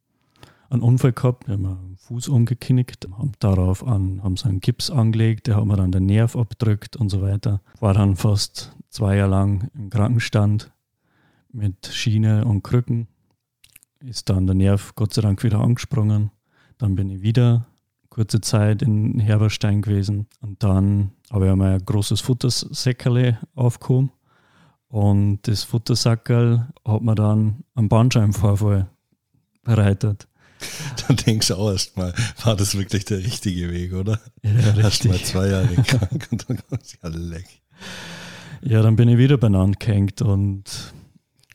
einen 0.71 0.81
Unfall 0.81 1.11
gehabt, 1.11 1.47
haben 1.47 1.65
einen 1.65 1.97
Fuß 1.97 2.29
umgeknickt, 2.29 3.07
haben 3.17 3.33
darauf 3.39 3.85
an, 3.85 4.23
haben 4.23 4.37
so 4.37 4.47
einen 4.47 4.61
Gips 4.61 4.89
angelegt, 4.89 5.47
der 5.47 5.57
hat 5.57 5.65
mir 5.65 5.75
dann 5.75 5.91
den 5.91 6.05
Nerv 6.05 6.35
abgedrückt 6.35 6.95
und 6.95 7.09
so 7.09 7.21
weiter. 7.21 7.61
War 7.79 7.93
dann 7.93 8.15
fast 8.15 8.75
zwei 8.89 9.17
Jahre 9.17 9.31
lang 9.31 9.69
im 9.75 9.89
Krankenstand 9.89 10.71
mit 11.51 11.87
Schiene 11.87 12.45
und 12.45 12.63
Krücken 12.63 13.07
ist 13.99 14.29
dann 14.29 14.47
der 14.47 14.55
Nerv 14.55 14.95
Gott 14.95 15.13
sei 15.13 15.21
Dank 15.21 15.43
wieder 15.43 15.59
angesprungen. 15.59 16.31
Dann 16.77 16.95
bin 16.95 17.09
ich 17.09 17.21
wieder 17.21 17.67
kurze 18.09 18.41
Zeit 18.41 18.81
in 18.81 19.19
Herberstein 19.19 19.81
gewesen 19.81 20.27
und 20.41 20.63
dann 20.63 21.11
habe 21.31 21.45
ich 21.45 21.51
einmal 21.51 21.73
ein 21.73 21.85
großes 21.85 22.21
Futtersäckerle 22.21 23.39
aufgehoben 23.55 24.11
und 24.87 25.47
das 25.47 25.63
Futtersackerl 25.63 26.67
hat 26.85 27.01
man 27.01 27.15
dann 27.15 27.63
am 27.75 27.87
Bandscheibenvorfall 27.87 28.89
bereitet. 29.63 30.27
Dann 31.07 31.17
denkst 31.17 31.47
du 31.47 31.55
auch 31.55 31.71
erstmal, 31.71 32.13
war 32.43 32.55
das 32.55 32.77
wirklich 32.77 33.05
der 33.05 33.19
richtige 33.19 33.71
Weg, 33.71 33.93
oder? 33.93 34.19
Ja. 34.43 34.77
Erstmal 34.77 35.19
zwei 35.19 35.47
Jahre 35.47 35.75
krank 35.75 36.27
und 36.31 36.49
dann 36.49 36.59
kommst 36.69 36.93
du 36.93 36.97
ja 37.07 37.09
leck. 37.15 37.47
Ja, 38.63 38.81
dann 38.81 38.95
bin 38.95 39.09
ich 39.09 39.17
wieder 39.17 39.37
beieinander 39.37 39.77
gehängt 39.79 40.21
und 40.21 40.63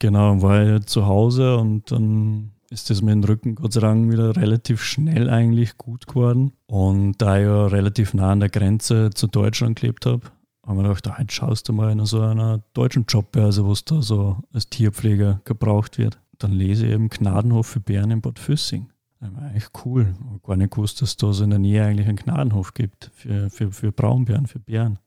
genau, 0.01 0.43
war 0.43 0.77
ich 0.77 0.87
zu 0.87 1.07
Hause 1.07 1.57
und 1.57 1.91
dann 1.93 2.53
ist 2.71 2.91
das 2.91 3.01
mit 3.01 3.13
dem 3.13 3.25
Rücken 3.25 3.55
Gott 3.55 3.73
sei 3.73 3.81
Dank 3.81 4.11
wieder 4.11 4.37
relativ 4.37 4.83
schnell 4.83 5.31
eigentlich 5.31 5.79
gut 5.79 6.07
geworden. 6.07 6.53
Und 6.67 7.15
da 7.19 7.39
ich 7.39 7.45
ja 7.45 7.67
relativ 7.67 8.15
nah 8.15 8.33
an 8.33 8.41
der 8.41 8.49
Grenze 8.49 9.11
zu 9.15 9.29
Deutschland 9.29 9.81
gelebt 9.81 10.07
habe, 10.07 10.23
haben 10.67 10.79
wir 10.79 10.83
gedacht, 10.83 11.07
ah, 11.07 11.17
jetzt 11.21 11.33
schaust 11.33 11.69
du 11.69 11.73
mal 11.73 11.93
in 11.93 12.05
so 12.07 12.21
einer 12.21 12.63
deutschen 12.75 13.05
Jobbörse, 13.09 13.65
wo 13.65 13.73
es 13.73 13.85
da 13.85 14.03
so 14.03 14.39
als 14.53 14.69
Tierpfleger 14.69 15.41
gebraucht 15.45 15.99
wird. 15.99 16.19
Dann 16.39 16.53
lese 16.53 16.87
ich 16.87 16.93
eben 16.93 17.09
Gnadenhof 17.09 17.67
für 17.69 17.81
Bären 17.81 18.11
in 18.11 18.21
Bad 18.21 18.39
Füssing. 18.39 18.91
War 19.21 19.43
eigentlich 19.43 19.69
cool. 19.85 20.15
Gar 20.43 20.57
nicht 20.57 20.73
gewusst, 20.73 21.01
dass 21.01 21.11
es 21.11 21.17
da 21.17 21.33
so 21.33 21.45
in 21.45 21.51
der 21.51 21.59
Nähe 21.59 21.85
eigentlich 21.85 22.09
einen 22.09 22.17
Gnadenhof 22.17 22.75
gibt 22.75 23.11
für, 23.15 23.51
für, 23.51 23.73
für 23.73 23.93
Braunbären, 23.93 24.47
für 24.47 24.59
Bären. 24.59 24.99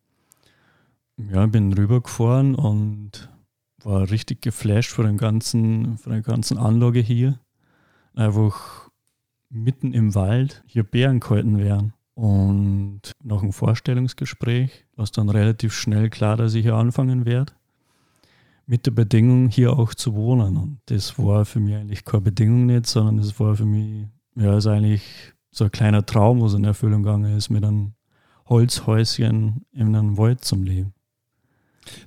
Ja, 1.18 1.46
bin 1.46 1.74
rübergefahren 1.74 2.56
und 2.56 3.30
war 3.84 4.10
richtig 4.10 4.42
geflasht 4.42 4.92
von, 4.92 5.06
dem 5.06 5.18
ganzen, 5.18 5.98
von 5.98 6.12
der 6.12 6.22
ganzen 6.22 6.58
Anlage 6.58 7.00
hier. 7.00 7.40
Einfach 8.14 8.90
mitten 9.50 9.94
im 9.94 10.16
Wald 10.16 10.64
hier 10.66 10.84
Bären 10.84 11.20
gehalten 11.20 11.58
werden. 11.58 11.94
Und 12.16 13.14
nach 13.24 13.42
einem 13.42 13.54
Vorstellungsgespräch 13.54 14.86
war 14.96 15.04
es 15.04 15.12
dann 15.12 15.30
relativ 15.30 15.74
schnell 15.74 16.10
klar, 16.10 16.36
dass 16.36 16.54
ich 16.54 16.64
hier 16.64 16.76
anfangen 16.76 17.26
werde. 17.26 17.54
Mit 18.70 18.86
der 18.86 18.92
Bedingung, 18.92 19.50
hier 19.50 19.74
auch 19.74 19.96
zu 19.96 20.14
wohnen. 20.14 20.56
Und 20.56 20.80
das 20.86 21.18
war 21.18 21.44
für 21.44 21.60
mich 21.60 21.74
eigentlich 21.74 22.06
keine 22.06 22.22
Bedingung 22.22 22.68
nicht, 22.68 22.86
sondern 22.86 23.18
das 23.18 23.40
war 23.40 23.56
für 23.56 23.66
mich, 23.66 24.06
ja, 24.36 24.56
ist 24.58 24.68
eigentlich 24.68 25.02
so 25.50 25.64
ein 25.64 25.72
kleiner 25.72 26.06
Traum, 26.06 26.40
was 26.40 26.54
in 26.54 26.66
Erfüllung 26.66 27.02
gegangen 27.02 27.36
ist, 27.36 27.50
mit 27.50 27.64
einem 27.64 27.94
Holzhäuschen 28.48 29.66
in 29.72 29.96
einem 29.96 30.20
Wald 30.20 30.46
zum 30.46 30.62
Leben. 30.62 30.94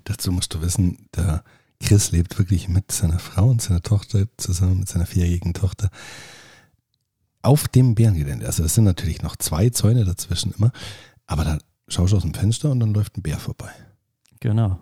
Dazu 0.04 0.30
musst 0.30 0.54
du 0.54 0.62
wissen, 0.62 1.08
der 1.16 1.42
Chris 1.80 2.12
lebt 2.12 2.38
wirklich 2.38 2.68
mit 2.68 2.92
seiner 2.92 3.18
Frau 3.18 3.48
und 3.48 3.60
seiner 3.60 3.82
Tochter 3.82 4.26
zusammen, 4.36 4.78
mit 4.78 4.88
seiner 4.88 5.06
vierjährigen 5.06 5.54
Tochter, 5.54 5.90
auf 7.42 7.66
dem 7.66 7.96
Bärengelände. 7.96 8.46
Also 8.46 8.62
es 8.62 8.76
sind 8.76 8.84
natürlich 8.84 9.22
noch 9.22 9.34
zwei 9.34 9.70
Zäune 9.70 10.04
dazwischen 10.04 10.52
immer, 10.52 10.70
aber 11.26 11.42
da 11.42 11.58
schaust 11.88 12.12
du 12.12 12.18
aus 12.18 12.22
dem 12.22 12.34
Fenster 12.34 12.70
und 12.70 12.78
dann 12.78 12.94
läuft 12.94 13.18
ein 13.18 13.22
Bär 13.22 13.40
vorbei. 13.40 13.72
Genau. 14.38 14.78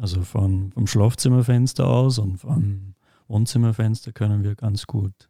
Also 0.00 0.22
von, 0.22 0.72
vom 0.72 0.86
Schlafzimmerfenster 0.86 1.86
aus 1.86 2.18
und 2.18 2.38
vom 2.38 2.94
Wohnzimmerfenster 3.28 4.12
können 4.12 4.42
wir 4.42 4.54
ganz 4.54 4.86
gut 4.86 5.28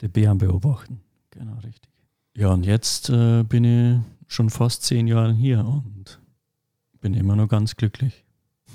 die 0.00 0.08
Bären 0.08 0.38
beobachten. 0.38 1.02
Genau, 1.30 1.54
richtig. 1.58 1.88
Ja, 2.36 2.48
und 2.48 2.66
jetzt 2.66 3.10
äh, 3.10 3.44
bin 3.44 3.62
ich 3.62 4.00
schon 4.26 4.50
fast 4.50 4.82
zehn 4.82 5.06
Jahre 5.06 5.32
hier 5.32 5.64
und 5.64 6.18
bin 7.00 7.14
immer 7.14 7.36
noch 7.36 7.46
ganz 7.46 7.76
glücklich. 7.76 8.24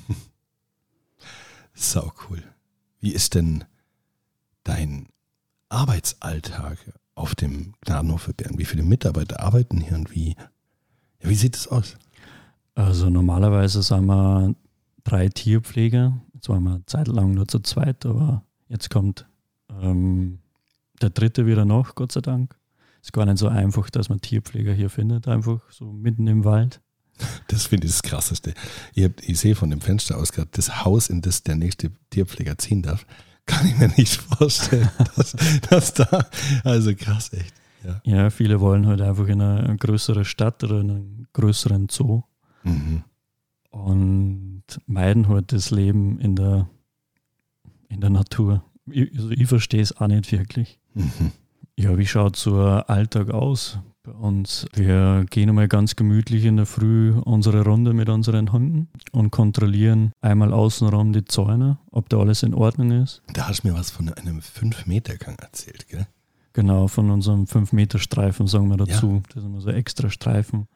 Sau 1.74 2.14
cool. 2.30 2.42
Wie 3.02 3.12
ist 3.12 3.36
denn 3.36 3.66
dein 4.64 5.10
Arbeitsalltag 5.68 6.78
auf 7.16 7.36
dem 7.36 7.74
Gnadenhof 7.82 8.22
für 8.22 8.34
Bären? 8.34 8.58
Wie 8.58 8.66
viele 8.66 8.84
Mitarbeiter 8.84 9.42
arbeiten 9.42 9.82
hier 9.82 9.98
und 9.98 10.10
wie, 10.16 10.38
ja, 11.22 11.30
wie 11.30 11.36
sieht 11.36 11.58
es 11.58 11.68
aus? 11.68 11.98
Also 12.76 13.10
normalerweise 13.10 13.84
sind 13.84 14.06
wir 14.06 14.56
drei 15.08 15.30
Tierpfleger. 15.30 16.22
Jetzt 16.34 16.50
waren 16.50 16.64
wir 16.64 16.82
zeitlang 16.86 17.34
nur 17.34 17.48
zu 17.48 17.60
zweit, 17.60 18.06
aber 18.06 18.44
jetzt 18.68 18.90
kommt 18.90 19.26
ähm, 19.82 20.40
der 21.02 21.10
dritte 21.10 21.46
wieder 21.46 21.66
noch, 21.66 21.96
Gott 21.96 22.12
sei 22.12 22.22
Dank. 22.22 22.56
Ist 23.02 23.14
gar 23.14 23.26
nicht 23.26 23.38
so 23.38 23.48
einfach, 23.48 23.90
dass 23.90 24.10
man 24.10 24.20
Tierpfleger 24.20 24.74
hier 24.74 24.90
findet, 24.90 25.28
einfach 25.28 25.62
so 25.72 25.86
mitten 25.86 26.28
im 26.28 26.44
Wald. 26.44 26.82
Das 27.48 27.68
finde 27.68 27.88
ich 27.88 27.94
das 27.94 28.04
Krasseste. 28.04 28.54
Ich, 28.94 29.04
hab, 29.06 29.12
ich 29.22 29.40
sehe 29.40 29.56
von 29.56 29.70
dem 29.70 29.82
Fenster 29.82 30.18
aus 30.18 30.34
gerade 30.34 30.50
das 30.52 30.84
Haus, 30.84 31.10
in 31.10 31.22
das 31.22 31.42
der 31.42 31.56
nächste 31.56 31.92
Tierpfleger 32.10 32.58
ziehen 32.58 32.82
darf. 32.82 33.06
Kann 33.46 33.66
ich 33.66 33.78
mir 33.78 33.88
nicht 33.96 34.16
vorstellen, 34.16 34.90
dass, 35.16 35.36
dass 35.70 35.94
da, 35.94 36.28
also 36.66 36.94
krass, 36.96 37.32
echt. 37.32 37.54
Ja. 37.86 38.02
ja, 38.04 38.30
viele 38.30 38.60
wollen 38.60 38.88
halt 38.88 39.00
einfach 39.02 39.28
in 39.28 39.40
eine 39.40 39.78
größere 39.78 40.26
Stadt 40.26 40.64
oder 40.64 40.82
in 40.82 40.90
einen 40.90 41.28
größeren 41.32 41.88
Zoo 41.90 42.24
mhm. 42.64 43.04
und 43.70 44.57
meiden 44.86 45.28
halt 45.28 45.52
das 45.52 45.72
Leben 45.72 46.20
in 46.20 46.36
der, 46.36 46.70
in 47.90 48.02
der 48.02 48.10
Natur. 48.10 48.64
Ich, 48.90 49.12
also 49.16 49.32
ich 49.32 49.48
verstehe 49.48 49.82
es 49.82 49.96
auch 49.98 50.08
nicht 50.08 50.32
wirklich. 50.32 50.80
Mhm. 50.94 51.32
Ja, 51.80 51.98
wie 51.98 52.08
schaut 52.08 52.36
so 52.36 52.60
ein 52.60 52.82
Alltag 52.84 53.30
aus 53.30 53.80
bei 54.02 54.12
uns? 54.12 54.66
Wir 54.74 55.26
gehen 55.30 55.50
einmal 55.50 55.68
ganz 55.68 55.96
gemütlich 55.96 56.46
in 56.46 56.58
der 56.58 56.66
Früh 56.66 57.12
unsere 57.12 57.64
Runde 57.64 57.94
mit 57.94 58.10
unseren 58.10 58.52
Hunden 58.52 58.90
und 59.12 59.30
kontrollieren 59.30 60.12
einmal 60.22 60.54
außenrum 60.54 61.14
die 61.14 61.26
Zäune, 61.26 61.78
ob 61.92 62.10
da 62.10 62.18
alles 62.18 62.42
in 62.42 62.56
Ordnung 62.56 62.92
ist. 62.92 63.22
Da 63.34 63.48
hast 63.48 63.64
du 63.64 63.68
mir 63.68 63.76
was 63.76 63.92
von 63.92 64.10
einem 64.10 64.40
5-Meter-Gang 64.40 65.40
erzählt, 65.40 65.88
gell? 65.88 66.08
Genau, 66.54 66.88
von 66.88 67.12
unserem 67.12 67.44
5-Meter-Streifen 67.44 68.48
sagen 68.48 68.70
wir 68.70 68.78
dazu. 68.78 69.18
Ja. 69.18 69.22
Das 69.28 69.44
ist 69.44 69.48
immer 69.48 69.62
so 69.62 69.70
extra 69.70 70.10
Streifen. 70.10 70.68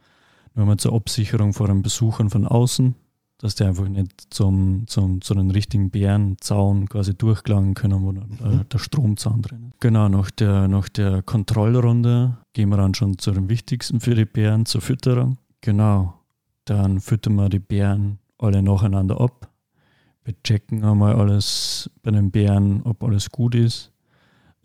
Nur 0.54 0.68
mal 0.68 0.78
zur 0.78 0.94
Absicherung 0.94 1.54
vor 1.54 1.68
den 1.68 1.82
Besuchern 1.82 2.30
von 2.30 2.46
außen 2.46 2.94
dass 3.42 3.56
die 3.56 3.64
einfach 3.64 3.90
nicht 3.90 4.28
zum, 4.30 4.84
zum, 4.86 5.22
zu 5.22 5.34
den 5.34 5.50
richtigen 5.50 5.90
Bärenzaun 5.90 6.88
quasi 6.88 7.16
durchgelangen 7.16 7.74
können, 7.74 8.04
wo 8.04 8.12
mhm. 8.12 8.70
der 8.72 8.78
Stromzaun 8.78 9.42
drin 9.42 9.70
ist. 9.70 9.82
Genau, 9.82 10.10
nach 10.10 10.30
der, 10.30 10.68
nach 10.68 10.88
der 10.90 11.24
Kontrollrunde 11.24 12.38
gehen 12.54 12.70
wir 12.70 12.78
dann 12.78 12.94
schon 12.94 13.18
zu 13.18 13.32
dem 13.32 13.50
Wichtigsten 13.50 14.00
für 14.00 14.14
die 14.14 14.26
Bären, 14.26 14.68
zur 14.68 14.82
Fütterung. 14.82 15.38
Genau, 15.62 16.14
dann 16.66 17.00
füttern 17.00 17.36
wir 17.36 17.50
die 17.50 17.60
Bären 17.60 18.20
alle 18.38 18.62
nacheinander 18.62 19.20
ab. 19.20 19.50
Wir 20.24 20.36
checken 20.44 20.84
einmal 20.84 21.16
alles 21.16 21.90
bei 22.04 22.12
den 22.12 22.30
Bären, 22.30 22.84
ob 22.84 23.04
alles 23.04 23.32
gut 23.32 23.56
ist. 23.56 23.92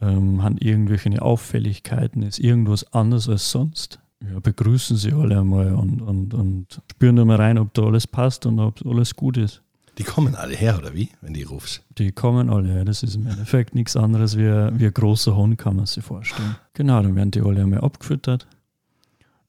Ähm, 0.03 0.43
haben 0.43 0.59
irgendwelche 0.59 1.23
Auffälligkeiten, 1.23 2.23
ist 2.23 2.39
irgendwas 2.39 2.93
anders 2.93 3.27
als 3.31 3.51
sonst 3.51 4.01
ja, 4.23 4.41
begrüßen 4.41 4.97
sie 4.97 5.13
alle 5.13 5.41
einmal 5.41 5.75
und, 5.75 6.01
und, 6.01 6.35
und 6.35 6.83
spüren 6.91 7.27
mal 7.27 7.37
rein, 7.37 7.59
ob 7.59 7.75
da 7.75 7.83
alles 7.83 8.07
passt 8.07 8.47
und 8.47 8.59
ob 8.59 8.85
alles 8.87 9.15
gut 9.15 9.37
ist. 9.37 9.63
Die 9.99 10.05
kommen 10.05 10.35
alle 10.35 10.55
her, 10.55 10.77
oder 10.79 10.95
wie, 10.95 11.09
wenn 11.23 11.33
die 11.33 11.43
rufst? 11.43 11.83
Die 11.97 12.13
kommen 12.13 12.51
alle 12.51 12.69
her. 12.69 12.85
Das 12.85 13.03
ist 13.03 13.15
im 13.15 13.27
Endeffekt 13.27 13.75
nichts 13.75 13.97
anderes 13.97 14.37
wie, 14.37 14.43
wie 14.45 14.87
ein 14.87 14.95
großer 14.95 15.35
Hund, 15.35 15.57
kann 15.57 15.77
man 15.77 15.87
sich 15.87 16.05
vorstellen. 16.05 16.57
Genau, 16.75 17.03
dann 17.03 17.15
werden 17.17 17.31
die 17.31 17.41
alle 17.41 17.63
einmal 17.63 17.81
abgefüttert. 17.81 18.47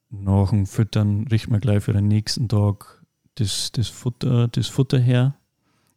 Nach 0.09 0.51
dem 0.51 0.65
Füttern 0.65 1.27
richten 1.27 1.51
wir 1.51 1.59
gleich 1.59 1.83
für 1.83 1.91
den 1.91 2.07
nächsten 2.07 2.47
Tag 2.47 3.03
das, 3.35 3.73
das, 3.73 3.89
Futter, 3.89 4.47
das 4.47 4.67
Futter 4.67 4.99
her. 4.99 5.35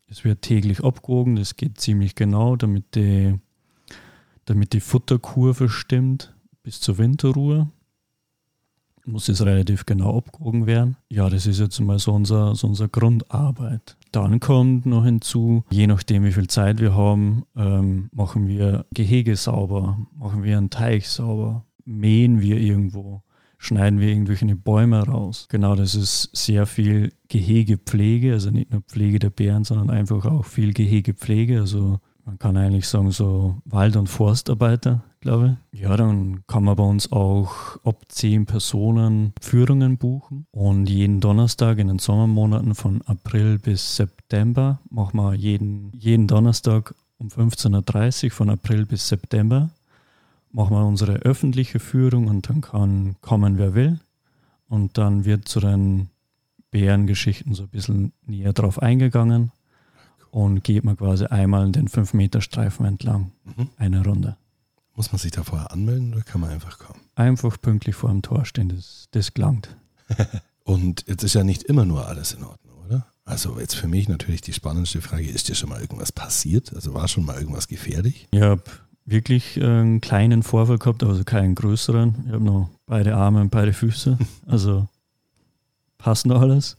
Es 0.09 0.25
wird 0.25 0.43
täglich 0.43 0.83
abgewogen, 0.83 1.37
das 1.37 1.55
geht 1.55 1.81
ziemlich 1.81 2.17
genau, 2.17 2.57
damit 2.57 2.97
die, 2.97 3.39
damit 4.47 4.73
die 4.73 4.81
Futterkurve 4.81 5.69
stimmt 5.69 6.35
bis 6.65 6.81
zur 6.81 6.99
Winterruhe 6.99 7.71
muss 9.07 9.28
es 9.28 9.45
relativ 9.45 9.87
genau 9.87 10.19
abgewogen 10.19 10.66
werden. 10.66 10.97
Ja, 11.09 11.28
das 11.28 11.47
ist 11.47 11.61
jetzt 11.61 11.80
mal 11.80 11.99
so 11.99 12.12
unser, 12.12 12.54
so 12.54 12.66
unser 12.66 12.88
Grundarbeit. 12.88 13.97
Dann 14.12 14.40
kommt 14.40 14.87
noch 14.87 15.04
hinzu, 15.04 15.64
je 15.71 15.87
nachdem 15.87 16.25
wie 16.25 16.33
viel 16.33 16.49
Zeit 16.49 16.80
wir 16.80 16.95
haben, 16.95 17.45
ähm, 17.57 18.11
machen 18.12 18.49
wir 18.49 18.87
Gehege 18.92 19.37
sauber, 19.37 19.99
machen 20.19 20.42
wir 20.42 20.59
einen 20.59 20.71
Teich 20.71 21.09
sauber, 21.09 21.64
mähen 21.85 22.40
wir 22.40 22.59
irgendwo, 22.59 23.23
schneiden 23.59 24.00
wir 24.00 24.09
irgendwelche 24.09 24.57
Bäume 24.57 25.07
raus. 25.07 25.47
Genau, 25.49 25.75
das 25.75 25.95
ist 25.95 26.30
sehr 26.35 26.66
viel 26.66 27.12
Gehegepflege, 27.28 28.33
also 28.33 28.50
nicht 28.50 28.73
nur 28.73 28.83
Pflege 28.83 29.19
der 29.19 29.30
Bären, 29.30 29.64
sondern 29.64 29.90
einfach 29.90 30.25
auch 30.26 30.45
viel 30.45 30.73
Gehegepflege, 30.73 31.61
also 31.61 32.00
man 32.25 32.38
kann 32.38 32.57
eigentlich 32.57 32.87
sagen, 32.87 33.11
so 33.11 33.57
Wald- 33.64 33.97
und 33.97 34.09
Forstarbeiter, 34.09 35.02
glaube 35.21 35.59
ich. 35.73 35.81
Ja, 35.81 35.97
dann 35.97 36.45
kann 36.47 36.65
man 36.65 36.77
bei 36.77 36.83
uns 36.83 37.12
auch 37.12 37.77
ab 37.85 38.05
zehn 38.09 38.47
Personen 38.47 39.33
Führungen 39.41 39.99
buchen. 39.99 40.47
Und 40.50 40.89
jeden 40.89 41.21
Donnerstag 41.21 41.79
in 41.79 41.89
den 41.89 41.99
Sommermonaten 41.99 42.75
von 42.75 43.03
April 43.03 43.59
bis 43.59 43.97
September 43.97 44.81
machen 44.91 45.17
wir 45.17 45.35
jeden, 45.35 45.93
jeden 45.99 46.27
Donnerstag 46.27 46.95
um 47.19 47.29
15.30 47.29 48.25
Uhr 48.25 48.31
von 48.31 48.50
April 48.50 48.87
bis 48.87 49.09
September 49.09 49.71
machen 50.53 50.77
wir 50.77 50.85
unsere 50.85 51.15
öffentliche 51.19 51.79
Führung 51.79 52.27
und 52.27 52.49
dann 52.49 52.61
kann 52.61 53.17
kommen, 53.21 53.59
wer 53.59 53.75
will. 53.75 54.00
Und 54.69 54.99
dann 54.99 55.25
wird 55.25 55.49
zu 55.49 55.61
den 55.61 56.09
Bärengeschichten 56.71 57.55
so 57.55 57.65
ein 57.65 57.69
bisschen 57.69 58.12
näher 58.27 58.53
drauf 58.53 58.81
eingegangen 58.81 59.50
und 60.31 60.62
geht 60.62 60.85
man 60.85 60.97
quasi 60.97 61.27
einmal 61.27 61.71
den 61.73 61.89
5-Meter-Streifen 61.89 62.87
entlang. 62.87 63.33
Mhm. 63.45 63.69
Eine 63.77 64.05
Runde. 64.05 64.37
Muss 64.95 65.13
man 65.13 65.19
sich 65.19 65.31
da 65.31 65.45
vorher 65.45 65.73
anmelden 65.73 66.13
oder 66.13 66.23
kann 66.23 66.41
man 66.41 66.51
einfach 66.51 66.79
kommen? 66.79 67.01
Einfach 67.15 67.61
pünktlich 67.61 67.97
vor 67.97 68.11
dem 68.11 68.23
Tor 68.23 68.45
stehen, 68.45 68.69
das, 68.69 69.09
das 69.13 69.35
gelangt. 69.35 69.77
Und 70.65 71.05
jetzt 71.09 71.25
ist 71.25 71.35
ja 71.35 71.45
nicht 71.45 71.63
immer 71.65 71.85
nur 71.85 72.07
alles 72.07 72.35
in 72.35 72.45
Ordnung, 72.45 72.77
oder? 72.85 73.07
Also 73.25 73.59
jetzt 73.59 73.75
für 73.75 73.89
mich 73.89 74.09
natürlich 74.09 74.41
die 74.41 74.53
spannendste 74.53 75.01
Frage, 75.01 75.29
ist 75.29 75.49
dir 75.49 75.55
schon 75.55 75.69
mal 75.69 75.81
irgendwas 75.81 76.13
passiert? 76.13 76.75
Also 76.75 76.95
war 76.95 77.09
schon 77.09 77.25
mal 77.25 77.39
irgendwas 77.39 77.69
gefährlich? 77.69 78.29
Ich 78.31 78.41
habe 78.41 78.63
wirklich 79.05 79.63
einen 79.63 80.01
kleinen 80.01 80.43
Vorfall 80.43 80.79
gehabt, 80.79 81.03
also 81.03 81.25
keinen 81.25 81.55
größeren. 81.55 82.25
Ich 82.27 82.33
habe 82.33 82.45
noch 82.45 82.71
beide 82.87 83.17
Arme 83.17 83.41
und 83.41 83.51
beide 83.51 83.73
Füße. 83.73 84.19
Also 84.47 84.89
passt 85.99 86.27
noch 86.27 86.41
alles. 86.41 86.77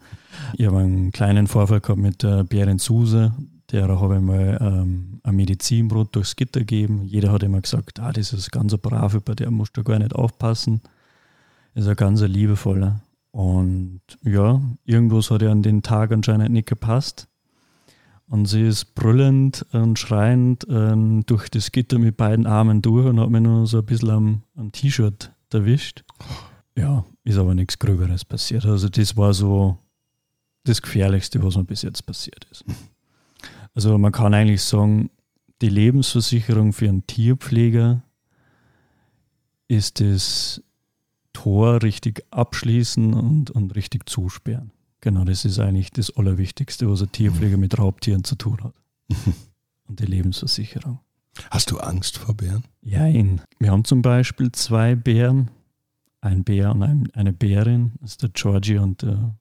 Ich 0.57 0.65
habe 0.65 0.79
einen 0.79 1.11
kleinen 1.11 1.47
Vorfall 1.47 1.79
gehabt 1.79 1.99
mit 1.99 2.23
der 2.23 2.43
Bären 2.43 2.79
Suse. 2.79 3.33
Der 3.71 3.87
habe 3.87 4.15
ich 4.15 4.21
mal 4.21 4.57
ähm, 4.59 5.21
ein 5.23 5.35
Medizinbrot 5.35 6.13
durchs 6.15 6.35
Gitter 6.35 6.59
gegeben. 6.59 7.05
Jeder 7.05 7.31
hat 7.31 7.43
immer 7.43 7.61
gesagt, 7.61 7.99
ah, 7.99 8.11
das 8.11 8.33
ist 8.33 8.51
ganz 8.51 8.73
ein 8.73 8.79
brave, 8.81 9.21
bei 9.21 9.33
der 9.33 9.49
musst 9.49 9.77
du 9.77 9.83
gar 9.83 9.97
nicht 9.97 10.13
aufpassen. 10.13 10.81
Ist 11.73 11.87
ein 11.87 11.95
ganz 11.95 12.21
liebevoller. 12.21 13.01
Und 13.31 14.01
ja, 14.23 14.61
irgendwas 14.83 15.31
hat 15.31 15.41
ihr 15.41 15.51
an 15.51 15.61
den 15.61 15.83
Tag 15.83 16.11
anscheinend 16.11 16.51
nicht 16.51 16.67
gepasst. 16.67 17.29
Und 18.27 18.45
sie 18.45 18.61
ist 18.63 18.93
brüllend 18.95 19.65
und 19.71 19.99
schreiend 19.99 20.65
ähm, 20.69 21.25
durch 21.25 21.49
das 21.49 21.71
Gitter 21.71 21.97
mit 21.97 22.17
beiden 22.17 22.47
Armen 22.47 22.81
durch 22.81 23.05
und 23.05 23.19
hat 23.19 23.29
mir 23.29 23.41
nur 23.41 23.67
so 23.67 23.79
ein 23.79 23.85
bisschen 23.85 24.09
am, 24.09 24.43
am 24.55 24.71
T-Shirt 24.71 25.31
erwischt. 25.53 26.03
Ja, 26.77 27.05
ist 27.23 27.37
aber 27.37 27.53
nichts 27.53 27.79
Gröberes 27.79 28.25
passiert. 28.25 28.65
Also 28.65 28.89
das 28.89 29.15
war 29.17 29.33
so 29.33 29.77
das 30.63 30.81
Gefährlichste, 30.81 31.43
was 31.43 31.57
mir 31.57 31.65
bis 31.65 31.81
jetzt 31.81 32.05
passiert 32.05 32.47
ist. 32.51 32.65
Also 33.73 33.97
man 33.97 34.11
kann 34.11 34.33
eigentlich 34.33 34.63
sagen, 34.63 35.09
die 35.61 35.69
Lebensversicherung 35.69 36.73
für 36.73 36.89
einen 36.89 37.05
Tierpfleger 37.07 38.03
ist 39.67 40.01
das 40.01 40.61
Tor 41.33 41.81
richtig 41.81 42.25
abschließen 42.31 43.13
und, 43.13 43.51
und 43.51 43.75
richtig 43.75 44.09
zusperren. 44.09 44.71
Genau, 44.99 45.23
das 45.23 45.45
ist 45.45 45.59
eigentlich 45.59 45.91
das 45.91 46.15
Allerwichtigste, 46.15 46.89
was 46.89 47.01
ein 47.01 47.11
Tierpfleger 47.11 47.57
mit 47.57 47.77
Raubtieren 47.79 48.23
zu 48.23 48.35
tun 48.35 48.63
hat. 48.63 48.73
Und 49.87 49.99
die 49.99 50.05
Lebensversicherung. 50.05 50.99
Hast 51.49 51.71
du 51.71 51.79
Angst 51.79 52.17
vor 52.17 52.35
Bären? 52.35 52.63
Jein. 52.81 53.41
Wir 53.59 53.71
haben 53.71 53.85
zum 53.85 54.01
Beispiel 54.01 54.51
zwei 54.51 54.95
Bären, 54.95 55.49
ein 56.19 56.43
Bär 56.43 56.71
und 56.71 56.83
ein, 56.83 57.09
eine 57.13 57.33
Bärin, 57.33 57.93
das 58.01 58.11
ist 58.11 58.23
der 58.23 58.29
Georgie 58.29 58.77
und 58.77 59.01
der, 59.01 59.35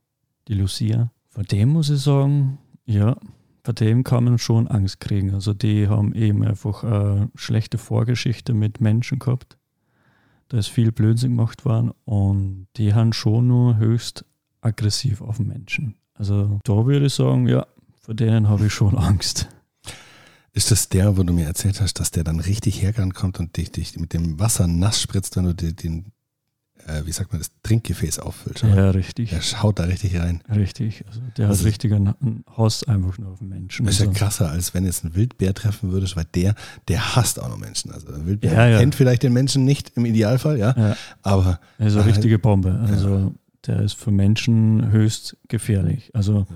die 0.49 0.55
Lucia. 0.55 1.11
Vor 1.29 1.45
dem 1.45 1.71
muss 1.71 1.91
ich 1.91 2.01
sagen, 2.01 2.59
ja, 2.85 3.17
vor 3.63 3.75
dem 3.75 4.05
kann 4.05 4.25
man 4.25 4.39
schon 4.39 4.69
Angst 4.69 5.01
kriegen. 5.01 5.35
Also 5.35 5.55
die 5.55 5.89
haben 5.89 6.15
eben 6.15 6.43
einfach 6.45 6.85
eine 6.85 7.31
schlechte 7.35 7.79
Vorgeschichte 7.79 8.55
mit 8.55 8.81
Menschen 8.81 9.19
gehabt. 9.19 9.59
Da 10.49 10.59
ist 10.59 10.69
viel 10.69 10.93
Blödsinn 10.93 11.37
gemacht 11.37 11.65
worden 11.65 11.93
und 12.05 12.67
die 12.77 12.95
haben 12.95 13.13
schon 13.13 13.47
nur 13.47 13.77
höchst 13.77 14.25
aggressiv 14.61 15.21
auf 15.21 15.37
den 15.37 15.47
Menschen. 15.47 15.95
Also 16.15 16.59
da 16.65 16.87
würde 16.87 17.07
ich 17.07 17.15
sagen, 17.15 17.47
ja, 17.47 17.67
vor 18.01 18.15
denen 18.15 18.49
habe 18.49 18.67
ich 18.67 18.75
schon 18.75 18.97
Angst. 18.99 19.49
Ist 20.53 20.73
das 20.73 20.89
der, 20.89 21.17
wo 21.17 21.23
du 21.23 21.33
mir 21.33 21.47
erzählt 21.47 21.81
hast, 21.81 22.01
dass 22.01 22.11
der 22.11 22.25
dann 22.25 22.41
richtig 22.41 22.83
herkommt 22.83 23.39
und 23.39 23.57
dich, 23.57 23.71
dich 23.71 23.97
mit 23.99 24.13
dem 24.13 24.41
Wasser 24.41 24.67
nass 24.67 25.01
spritzt, 25.01 25.37
wenn 25.37 25.45
du 25.45 25.55
den 25.55 26.13
äh, 26.87 27.05
wie 27.07 27.13
sagt 27.13 27.33
man, 27.33 27.41
das 27.41 27.51
Trinkgefäß 27.63 28.19
auffüllst? 28.21 28.65
oder? 28.65 28.75
Ja, 28.77 28.91
richtig. 28.91 29.31
Der 29.31 29.41
schaut 29.41 29.79
da 29.79 29.85
richtig 29.85 30.19
rein. 30.19 30.43
Richtig. 30.55 31.05
Also 31.07 31.21
der 31.37 31.49
Also- 31.49 31.61
hat 31.61 31.67
richtig 31.67 31.93
ein, 31.93 32.09
ein 32.09 32.45
Hass 32.57 32.85
einfach 32.85 33.19
nur 33.19 33.33
auf 33.33 33.39
den 33.39 33.49
Menschen. 33.49 33.87
Das 33.87 33.95
ist 33.97 34.01
ja 34.01 34.09
Also, 34.09 34.19
krasser, 34.19 34.51
als 34.51 34.75
wenn 34.75 34.85
jetzt 34.85 35.05
ein 35.05 35.15
Wildbär 35.15 35.55
treffen 35.55 35.93
würdest, 35.93 36.17
weil 36.17 36.27
der, 36.35 36.55
der 36.89 37.17
hasst 37.17 37.41
auch 37.41 37.49
noch 37.49 37.59
Menschen. 37.59 37.91
Also 37.93 38.13
ein 38.13 38.27
Wildbär 38.27 38.53
Ja, 38.53 38.67
ja. 38.69 38.79
kennt 38.79 38.95
vielleicht 38.95 39.23
den 39.23 39.33
Menschen 39.33 39.65
nicht 39.65 39.93
im 39.97 40.05
Idealfall, 40.05 40.59
ja, 40.59 40.75
ja, 40.77 40.97
aber 41.23 41.61
er 41.79 41.87
ist 41.87 41.97
eine 41.97 42.07
richtige 42.07 42.39
Bombe. 42.39 42.79
Also 42.89 43.35
der 43.67 43.81
ist 43.81 43.95
für 43.95 44.11
Menschen 44.11 44.91
höchst 44.91 45.37
gefährlich. 45.49 46.11
Also 46.15 46.47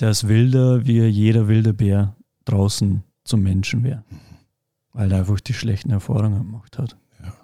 der 0.00 0.10
ist 0.10 0.28
wilder, 0.28 0.86
wie 0.86 1.02
jeder 1.06 1.48
wilde 1.48 1.74
Bär 1.74 2.16
draußen 2.44 3.02
zum 3.24 3.42
Menschen 3.42 3.84
wäre. 3.84 4.04
Weil 4.94 5.12
er 5.12 5.18
einfach 5.18 5.38
die 5.40 5.52
schlechten 5.54 5.90
Erfahrungen 5.90 6.38
gemacht 6.38 6.78
hat 6.78 6.96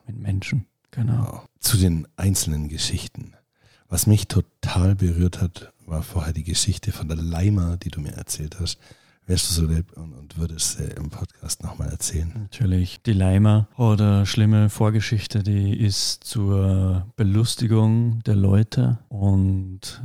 mit 0.06 0.18
Menschen. 0.18 0.64
Genau. 0.94 1.44
Zu 1.61 1.76
den 1.76 2.07
einzelnen 2.16 2.68
Geschichten. 2.68 3.35
Was 3.88 4.07
mich 4.07 4.28
total 4.28 4.94
berührt 4.94 5.40
hat, 5.40 5.72
war 5.87 6.02
vorher 6.02 6.33
die 6.33 6.44
Geschichte 6.44 6.92
von 6.92 7.09
der 7.09 7.16
Leima, 7.16 7.76
die 7.76 7.90
du 7.90 8.00
mir 8.00 8.12
erzählt 8.12 8.59
hast. 8.61 8.78
Wärst 9.26 9.48
du 9.48 9.54
so 9.54 9.66
lieb 9.66 9.92
und, 9.96 10.12
und 10.12 10.37
würdest 10.37 10.80
äh, 10.80 10.94
im 10.96 11.09
Podcast 11.09 11.62
nochmal 11.62 11.88
erzählen? 11.88 12.30
Natürlich. 12.35 13.02
Die 13.02 13.14
Leimer 13.14 13.68
eine 13.76 14.26
schlimme 14.26 14.68
Vorgeschichte, 14.68 15.42
die 15.42 15.78
ist 15.78 16.24
zur 16.24 17.07
Belustigung 17.16 18.22
der 18.24 18.37
Leute 18.37 18.98
und 19.09 20.02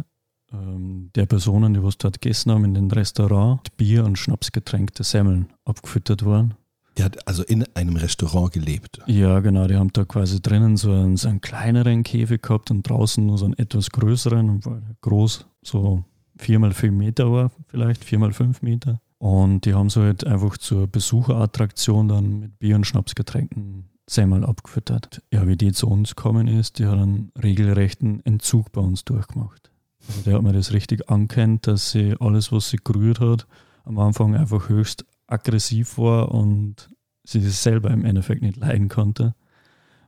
ähm, 0.54 1.10
der 1.16 1.26
Personen, 1.26 1.74
die 1.74 1.84
was 1.84 1.98
dort 1.98 2.22
gegessen 2.22 2.52
haben 2.52 2.64
in 2.64 2.74
den 2.74 2.92
Restaurant, 2.92 3.76
Bier 3.76 4.06
und 4.06 4.18
Schnapsgetränkte 4.18 5.04
Semmeln 5.04 5.52
abgefüttert 5.66 6.24
worden. 6.24 6.56
Die 7.00 7.04
hat 7.06 7.26
also 7.26 7.44
in 7.44 7.64
einem 7.76 7.96
Restaurant 7.96 8.52
gelebt. 8.52 9.00
Ja, 9.08 9.40
genau, 9.40 9.68
die 9.68 9.76
haben 9.78 9.94
da 9.94 10.04
quasi 10.04 10.42
drinnen 10.42 10.76
so 10.76 10.92
einen, 10.92 11.16
so 11.16 11.30
einen 11.30 11.40
kleineren 11.40 12.04
Käfig 12.04 12.42
gehabt 12.42 12.72
und 12.72 12.84
draußen 12.84 13.26
nur 13.26 13.38
so 13.38 13.46
einen 13.46 13.58
etwas 13.58 13.90
größeren, 13.92 14.66
war 14.66 14.82
groß, 15.00 15.46
so 15.62 16.04
vier 16.38 16.60
mal 16.60 16.74
vier 16.74 16.92
Meter 16.92 17.32
war, 17.32 17.52
vielleicht 17.68 18.04
vier 18.04 18.20
mal 18.20 18.34
fünf 18.34 18.62
Meter. 18.62 19.00
Und 19.18 19.64
die 19.64 19.74
haben 19.76 19.90
so 19.90 20.02
halt 20.02 20.28
einfach 20.28 20.58
zur 20.58 20.88
Besucherattraktion 20.88 22.10
dann 22.10 22.40
mit 22.42 22.60
Bier 22.60 22.76
und 22.76 22.86
Schnapsgetränken 22.86 23.86
Semmel 24.10 24.44
abgefüttert. 24.44 25.22
Ja, 25.32 25.48
wie 25.48 25.56
die 25.56 25.72
zu 25.72 25.88
uns 25.88 26.18
gekommen 26.18 26.48
ist, 26.48 26.80
die 26.80 26.86
hat 26.86 27.00
einen 27.00 27.32
regelrechten 27.42 28.26
Entzug 28.26 28.74
bei 28.74 28.82
uns 28.82 29.06
durchgemacht. 29.06 29.72
Also 30.06 30.24
der 30.24 30.34
hat 30.34 30.42
mir 30.42 30.52
das 30.52 30.74
richtig 30.74 31.10
ankennt, 31.10 31.66
dass 31.66 31.92
sie 31.92 32.16
alles, 32.20 32.52
was 32.52 32.72
sie 32.72 32.80
gerührt 32.84 33.22
hat, 33.22 33.48
am 33.86 34.00
Anfang 34.00 34.36
einfach 34.36 34.68
höchst 34.68 35.06
aggressiv 35.32 35.98
war 35.98 36.32
und 36.32 36.90
sie 37.24 37.42
das 37.42 37.64
selber 37.64 37.92
im 37.92 38.06
Endeffekt 38.06 38.42
nicht 38.42 38.58
leiden 38.58 38.90
konnte, 38.90 39.36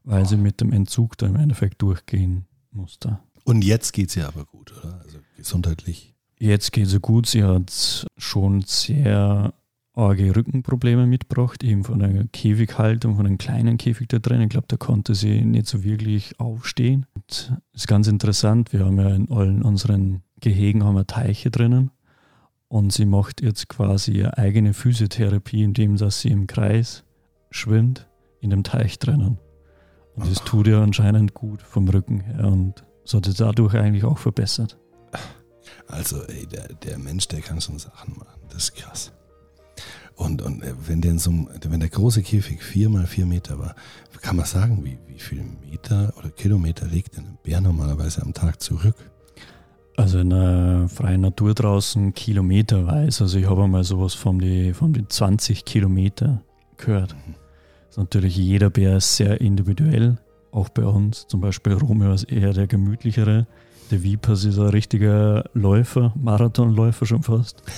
weil 0.03 0.25
sie 0.25 0.37
mit 0.37 0.61
dem 0.61 0.73
Entzug 0.73 1.17
da 1.17 1.27
im 1.27 1.35
Endeffekt 1.35 1.81
durchgehen 1.81 2.45
musste. 2.71 3.19
Und 3.43 3.63
jetzt 3.63 3.93
geht 3.93 4.09
es 4.09 4.15
ihr 4.15 4.27
aber 4.27 4.45
gut, 4.45 4.73
oder? 4.77 4.99
Also 5.03 5.19
gesundheitlich. 5.35 6.15
Jetzt 6.37 6.71
geht 6.71 6.87
sie 6.87 6.99
gut. 6.99 7.27
Sie 7.27 7.43
hat 7.43 8.05
schon 8.17 8.61
sehr 8.61 9.53
arge 9.93 10.35
Rückenprobleme 10.35 11.05
mitgebracht, 11.05 11.63
eben 11.63 11.83
von 11.83 11.99
der 11.99 12.25
Käfighaltung, 12.27 13.15
von 13.15 13.25
einem 13.25 13.37
kleinen 13.37 13.77
Käfig 13.77 14.07
da 14.07 14.19
drin. 14.19 14.41
Ich 14.41 14.49
glaube, 14.49 14.67
da 14.67 14.77
konnte 14.77 15.15
sie 15.15 15.41
nicht 15.41 15.67
so 15.67 15.83
wirklich 15.83 16.39
aufstehen. 16.39 17.05
Und 17.13 17.53
ist 17.73 17.87
ganz 17.87 18.07
interessant. 18.07 18.73
Wir 18.73 18.85
haben 18.85 18.97
ja 18.97 19.09
in 19.09 19.29
allen 19.29 19.61
unseren 19.61 20.23
Gehegen 20.39 20.83
haben 20.83 20.95
wir 20.95 21.05
Teiche 21.05 21.51
drinnen. 21.51 21.91
Und 22.71 22.93
sie 22.93 23.05
macht 23.05 23.41
jetzt 23.41 23.67
quasi 23.67 24.13
ihre 24.13 24.37
eigene 24.37 24.73
Physiotherapie, 24.73 25.61
indem 25.61 25.97
dass 25.97 26.21
sie 26.21 26.29
im 26.29 26.47
Kreis 26.47 27.03
schwimmt 27.49 28.07
in 28.39 28.49
dem 28.49 28.63
Teich 28.63 28.97
drinnen. 28.97 29.39
Und 30.15 30.31
das 30.31 30.41
tut 30.45 30.67
ihr 30.67 30.77
anscheinend 30.77 31.33
gut 31.33 31.61
vom 31.61 31.89
Rücken 31.89 32.21
her 32.21 32.45
und 32.45 32.85
so 33.03 33.17
hat 33.17 33.25
sie 33.25 33.33
dadurch 33.33 33.75
eigentlich 33.75 34.05
auch 34.05 34.17
verbessert. 34.17 34.77
Also, 35.87 36.23
ey, 36.27 36.47
der, 36.47 36.69
der 36.69 36.97
Mensch, 36.97 37.27
der 37.27 37.41
kann 37.41 37.59
schon 37.59 37.77
Sachen 37.77 38.17
machen. 38.17 38.39
Das 38.47 38.63
ist 38.63 38.75
krass. 38.75 39.11
Und, 40.15 40.41
und 40.41 40.63
äh, 40.63 40.73
wenn, 40.87 41.01
der 41.01 41.11
in 41.11 41.19
so 41.19 41.29
wenn 41.63 41.81
der 41.81 41.89
große 41.89 42.21
Käfig 42.21 42.63
vier 42.63 42.87
mal 42.87 43.05
vier 43.05 43.25
Meter 43.25 43.59
war, 43.59 43.75
kann 44.21 44.37
man 44.37 44.45
sagen, 44.45 44.85
wie, 44.85 44.97
wie 45.07 45.19
viel 45.19 45.43
Meter 45.69 46.13
oder 46.17 46.29
Kilometer 46.29 46.87
legt 46.87 47.17
denn 47.17 47.25
ein 47.25 47.37
Bär 47.43 47.59
normalerweise 47.59 48.21
am 48.21 48.33
Tag 48.33 48.61
zurück? 48.61 48.95
Also 49.97 50.19
in 50.19 50.29
der 50.29 50.87
freien 50.87 51.21
Natur 51.21 51.53
draußen 51.53 52.13
kilometerweise. 52.13 53.23
Also 53.23 53.37
ich 53.37 53.47
habe 53.47 53.63
einmal 53.63 53.83
sowas 53.83 54.13
von 54.13 54.39
die, 54.39 54.73
von 54.73 54.93
die 54.93 55.07
20 55.07 55.65
Kilometer 55.65 56.41
gehört. 56.77 57.15
Ist 57.89 57.97
natürlich 57.97 58.37
jeder 58.37 58.69
Bär 58.69 58.97
ist 58.97 59.17
sehr 59.17 59.41
individuell, 59.41 60.17
auch 60.51 60.69
bei 60.69 60.83
uns. 60.83 61.27
Zum 61.27 61.41
Beispiel 61.41 61.73
Romeo 61.73 62.13
ist 62.13 62.23
eher 62.23 62.53
der 62.53 62.67
gemütlichere. 62.67 63.47
Der 63.91 64.03
Vipers 64.03 64.45
ist 64.45 64.57
ein 64.57 64.69
richtiger 64.69 65.43
Läufer, 65.53 66.13
Marathonläufer 66.15 67.05
schon 67.05 67.23
fast. 67.23 67.63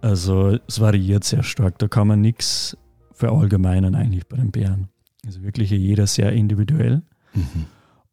Also 0.00 0.56
es 0.68 0.80
variiert 0.80 1.24
sehr 1.24 1.42
stark. 1.42 1.80
Da 1.80 1.88
kann 1.88 2.06
man 2.06 2.20
nichts 2.20 2.76
verallgemeinern 3.14 3.96
eigentlich 3.96 4.28
bei 4.28 4.36
den 4.36 4.52
Bären. 4.52 4.86
Also 5.26 5.42
wirklich 5.42 5.70
jeder 5.70 6.06
sehr 6.06 6.30
individuell. 6.30 7.02
Mhm. 7.34 7.64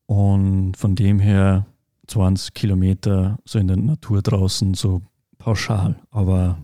Und 0.08 0.78
von 0.78 0.96
dem 0.96 1.20
her 1.20 1.68
20 2.08 2.54
Kilometer 2.54 3.40
so 3.46 3.60
in 3.60 3.68
der 3.68 3.78
Natur 3.78 4.22
draußen 4.22 4.74
so 4.74 5.02
pauschal. 5.38 6.00
Aber 6.12 6.58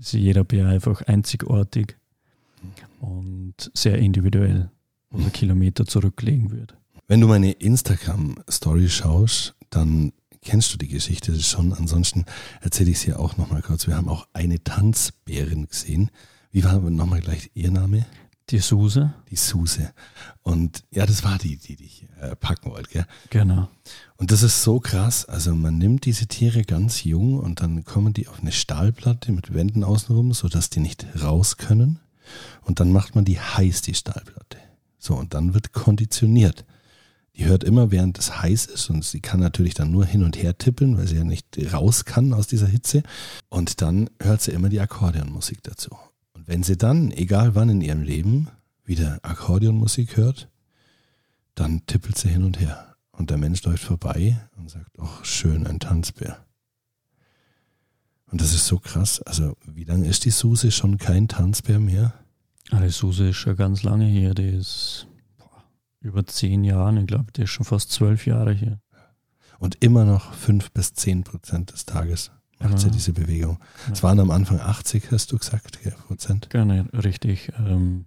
jeder 0.00 0.44
Bär 0.44 0.68
einfach 0.68 1.02
einzigartig 1.02 1.96
und 3.00 3.54
sehr 3.74 3.98
individuell, 3.98 4.70
wo 5.10 5.18
der 5.18 5.30
Kilometer 5.30 5.86
zurücklegen 5.86 6.50
wird. 6.50 6.76
Wenn 7.06 7.20
du 7.20 7.28
meine 7.28 7.52
Instagram-Story 7.52 8.88
schaust, 8.88 9.54
dann 9.70 10.12
kennst 10.42 10.72
du 10.72 10.78
die 10.78 10.88
Geschichte 10.88 11.38
schon. 11.40 11.72
Ansonsten 11.72 12.24
erzähle 12.60 12.90
ich 12.90 12.98
es 12.98 13.02
hier 13.02 13.18
auch 13.18 13.36
nochmal 13.36 13.62
kurz. 13.62 13.86
Wir 13.86 13.96
haben 13.96 14.08
auch 14.08 14.28
eine 14.32 14.62
Tanzbärin 14.62 15.66
gesehen. 15.66 16.10
Wie 16.50 16.64
war 16.64 16.78
nochmal 16.78 17.20
gleich 17.20 17.50
ihr 17.54 17.70
Name? 17.70 18.06
Die 18.50 18.60
Suse. 18.60 19.12
Die 19.30 19.36
Suse. 19.36 19.92
Und 20.42 20.84
ja, 20.90 21.04
das 21.04 21.22
war 21.22 21.36
die, 21.38 21.58
die 21.58 21.76
dich 21.76 22.06
äh, 22.20 22.34
packen 22.34 22.70
wollte, 22.70 22.90
gell? 22.90 23.06
Genau. 23.28 23.68
Und 24.16 24.30
das 24.32 24.42
ist 24.42 24.62
so 24.62 24.80
krass. 24.80 25.26
Also 25.26 25.54
man 25.54 25.76
nimmt 25.76 26.06
diese 26.06 26.26
Tiere 26.26 26.62
ganz 26.62 27.04
jung 27.04 27.38
und 27.38 27.60
dann 27.60 27.84
kommen 27.84 28.14
die 28.14 28.26
auf 28.26 28.40
eine 28.40 28.52
Stahlplatte 28.52 29.32
mit 29.32 29.52
Wänden 29.52 29.84
außenrum, 29.84 30.32
sodass 30.32 30.70
die 30.70 30.80
nicht 30.80 31.06
raus 31.22 31.58
können. 31.58 32.00
Und 32.62 32.80
dann 32.80 32.90
macht 32.90 33.14
man 33.14 33.24
die 33.24 33.38
heiß, 33.38 33.82
die 33.82 33.94
Stahlplatte. 33.94 34.58
So, 34.98 35.14
und 35.14 35.34
dann 35.34 35.54
wird 35.54 35.72
konditioniert. 35.72 36.64
Die 37.36 37.44
hört 37.44 37.62
immer, 37.62 37.92
während 37.92 38.18
es 38.18 38.40
heiß 38.42 38.66
ist 38.66 38.90
und 38.90 39.04
sie 39.04 39.20
kann 39.20 39.38
natürlich 39.38 39.74
dann 39.74 39.92
nur 39.92 40.04
hin 40.04 40.24
und 40.24 40.42
her 40.42 40.58
tippeln, 40.58 40.98
weil 40.98 41.06
sie 41.06 41.16
ja 41.16 41.24
nicht 41.24 41.46
raus 41.72 42.04
kann 42.04 42.32
aus 42.32 42.48
dieser 42.48 42.66
Hitze. 42.66 43.04
Und 43.48 43.80
dann 43.80 44.10
hört 44.20 44.42
sie 44.42 44.50
immer 44.50 44.68
die 44.68 44.80
Akkordeonmusik 44.80 45.62
dazu. 45.62 45.96
Wenn 46.48 46.62
sie 46.62 46.78
dann, 46.78 47.10
egal 47.10 47.54
wann 47.54 47.68
in 47.68 47.82
ihrem 47.82 48.00
Leben, 48.00 48.48
wieder 48.82 49.18
Akkordeonmusik 49.20 50.16
hört, 50.16 50.48
dann 51.54 51.84
tippelt 51.84 52.16
sie 52.16 52.30
hin 52.30 52.42
und 52.42 52.58
her. 52.58 52.96
Und 53.12 53.28
der 53.28 53.36
Mensch 53.36 53.62
läuft 53.64 53.84
vorbei 53.84 54.40
und 54.56 54.70
sagt, 54.70 54.90
ach, 54.98 55.22
schön, 55.26 55.66
ein 55.66 55.78
Tanzbär. 55.78 56.46
Und 58.30 58.40
das 58.40 58.54
ist 58.54 58.66
so 58.66 58.78
krass. 58.78 59.20
Also, 59.24 59.58
wie 59.66 59.84
lange 59.84 60.08
ist 60.08 60.24
die 60.24 60.30
Suse 60.30 60.70
schon 60.70 60.96
kein 60.96 61.28
Tanzbär 61.28 61.80
mehr? 61.80 62.14
Ah, 62.70 62.80
die 62.80 62.88
Suse 62.88 63.28
ist 63.28 63.36
schon 63.36 63.54
ganz 63.54 63.82
lange 63.82 64.06
hier. 64.06 64.32
Die 64.32 64.48
ist 64.48 65.06
über 66.00 66.24
zehn 66.24 66.64
Jahren. 66.64 66.96
Ich 66.96 67.08
glaube, 67.08 67.30
der 67.32 67.44
ist 67.44 67.50
schon 67.50 67.66
fast 67.66 67.92
zwölf 67.92 68.24
Jahre 68.24 68.54
hier. 68.54 68.80
Und 69.58 69.84
immer 69.84 70.06
noch 70.06 70.32
fünf 70.32 70.70
bis 70.70 70.94
zehn 70.94 71.24
Prozent 71.24 71.72
des 71.72 71.84
Tages 71.84 72.30
macht 72.58 72.72
ja. 72.72 72.78
sie 72.78 72.90
diese 72.90 73.12
Bewegung. 73.12 73.58
Es 73.92 74.02
waren 74.02 74.20
am 74.20 74.30
Anfang 74.30 74.60
80, 74.60 75.10
hast 75.10 75.32
du 75.32 75.38
gesagt, 75.38 75.78
ja, 75.84 75.92
Prozent. 76.06 76.50
Genau, 76.50 76.84
richtig. 76.92 77.52
Ähm, 77.58 78.06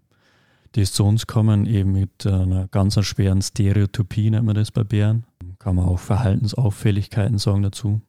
die 0.76 0.82
ist 0.82 0.96
zu 0.96 1.04
uns 1.04 1.28
kommen 1.28 1.66
eben 1.66 1.92
mit 1.92 2.26
einer 2.26 2.68
ganz 2.70 3.04
schweren 3.06 3.42
Stereotypie, 3.42 4.30
nennt 4.30 4.46
man 4.46 4.56
das 4.56 4.72
bei 4.72 4.84
Bären. 4.84 5.26
Kann 5.60 5.76
man 5.76 5.86
auch 5.86 6.00
Verhaltensauffälligkeiten 6.00 7.38
sagen 7.38 7.62
dazu. 7.62 8.02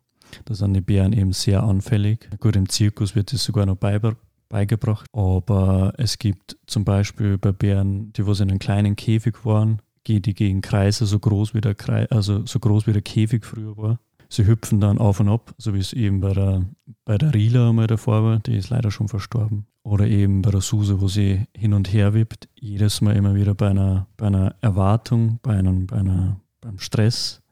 Da 0.45 0.55
sind 0.55 0.75
die 0.75 0.81
Bären 0.81 1.13
eben 1.13 1.33
sehr 1.33 1.63
anfällig. 1.63 2.29
Gut, 2.41 2.57
im 2.57 2.69
Zirkus 2.69 3.15
wird 3.15 3.33
das 3.33 3.45
sogar 3.45 3.67
noch 3.67 3.77
beigebracht. 3.77 5.07
Aber 5.13 5.93
es 5.99 6.19
gibt 6.19 6.57
zum 6.67 6.85
Beispiel 6.85 7.37
bei 7.37 7.53
Bären, 7.53 8.13
die 8.13 8.27
was 8.27 8.41
in 8.41 8.49
einem 8.49 8.59
kleinen 8.59 8.97
Käfig 8.97 9.45
waren, 9.45 9.83
geht 10.05 10.27
die 10.27 10.35
gegen 10.35 10.61
Kreise 10.61 11.07
so 11.07 11.19
groß 11.19 11.55
wie 11.55 11.61
der 11.61 11.75
Kreis, 11.75 12.11
also 12.11 12.47
so 12.47 12.59
groß 12.59 12.87
wie 12.87 12.93
der 12.93 13.03
Käfig 13.03 13.45
früher 13.45 13.77
war. 13.77 13.99
Sie 14.33 14.47
hüpfen 14.47 14.81
dann 14.81 14.97
auf 14.97 15.21
und 15.21 15.29
ab, 15.29 15.55
so 15.59 15.75
wie 15.75 15.79
es 15.79 15.93
eben 15.93 16.23
bei 16.23 16.33
der, 16.33 16.65
bei 17.05 17.19
der 17.19 17.35
Rila 17.35 17.69
einmal 17.69 17.87
davor 17.87 18.25
war, 18.25 18.39
die 18.39 18.57
ist 18.57 18.71
leider 18.71 18.91
schon 18.91 19.09
verstorben. 19.09 19.67
Oder 19.83 20.07
eben 20.07 20.41
bei 20.41 20.51
der 20.51 20.63
Suse, 20.63 21.03
wo 21.03 21.09
sie 21.09 21.47
hin 21.55 21.75
und 21.75 21.93
her 21.93 22.15
wippt, 22.15 22.49
jedes 22.59 23.03
Mal 23.03 23.15
immer 23.15 23.35
wieder 23.35 23.55
bei 23.55 23.69
einer, 23.69 24.07
bei 24.17 24.29
einer 24.29 24.55
Erwartung, 24.63 25.39
bei 25.43 25.55
einem, 25.55 25.87
bei 25.87 25.99
einer, 25.99 26.41
beim 26.63 26.79
Stress, 26.79 27.43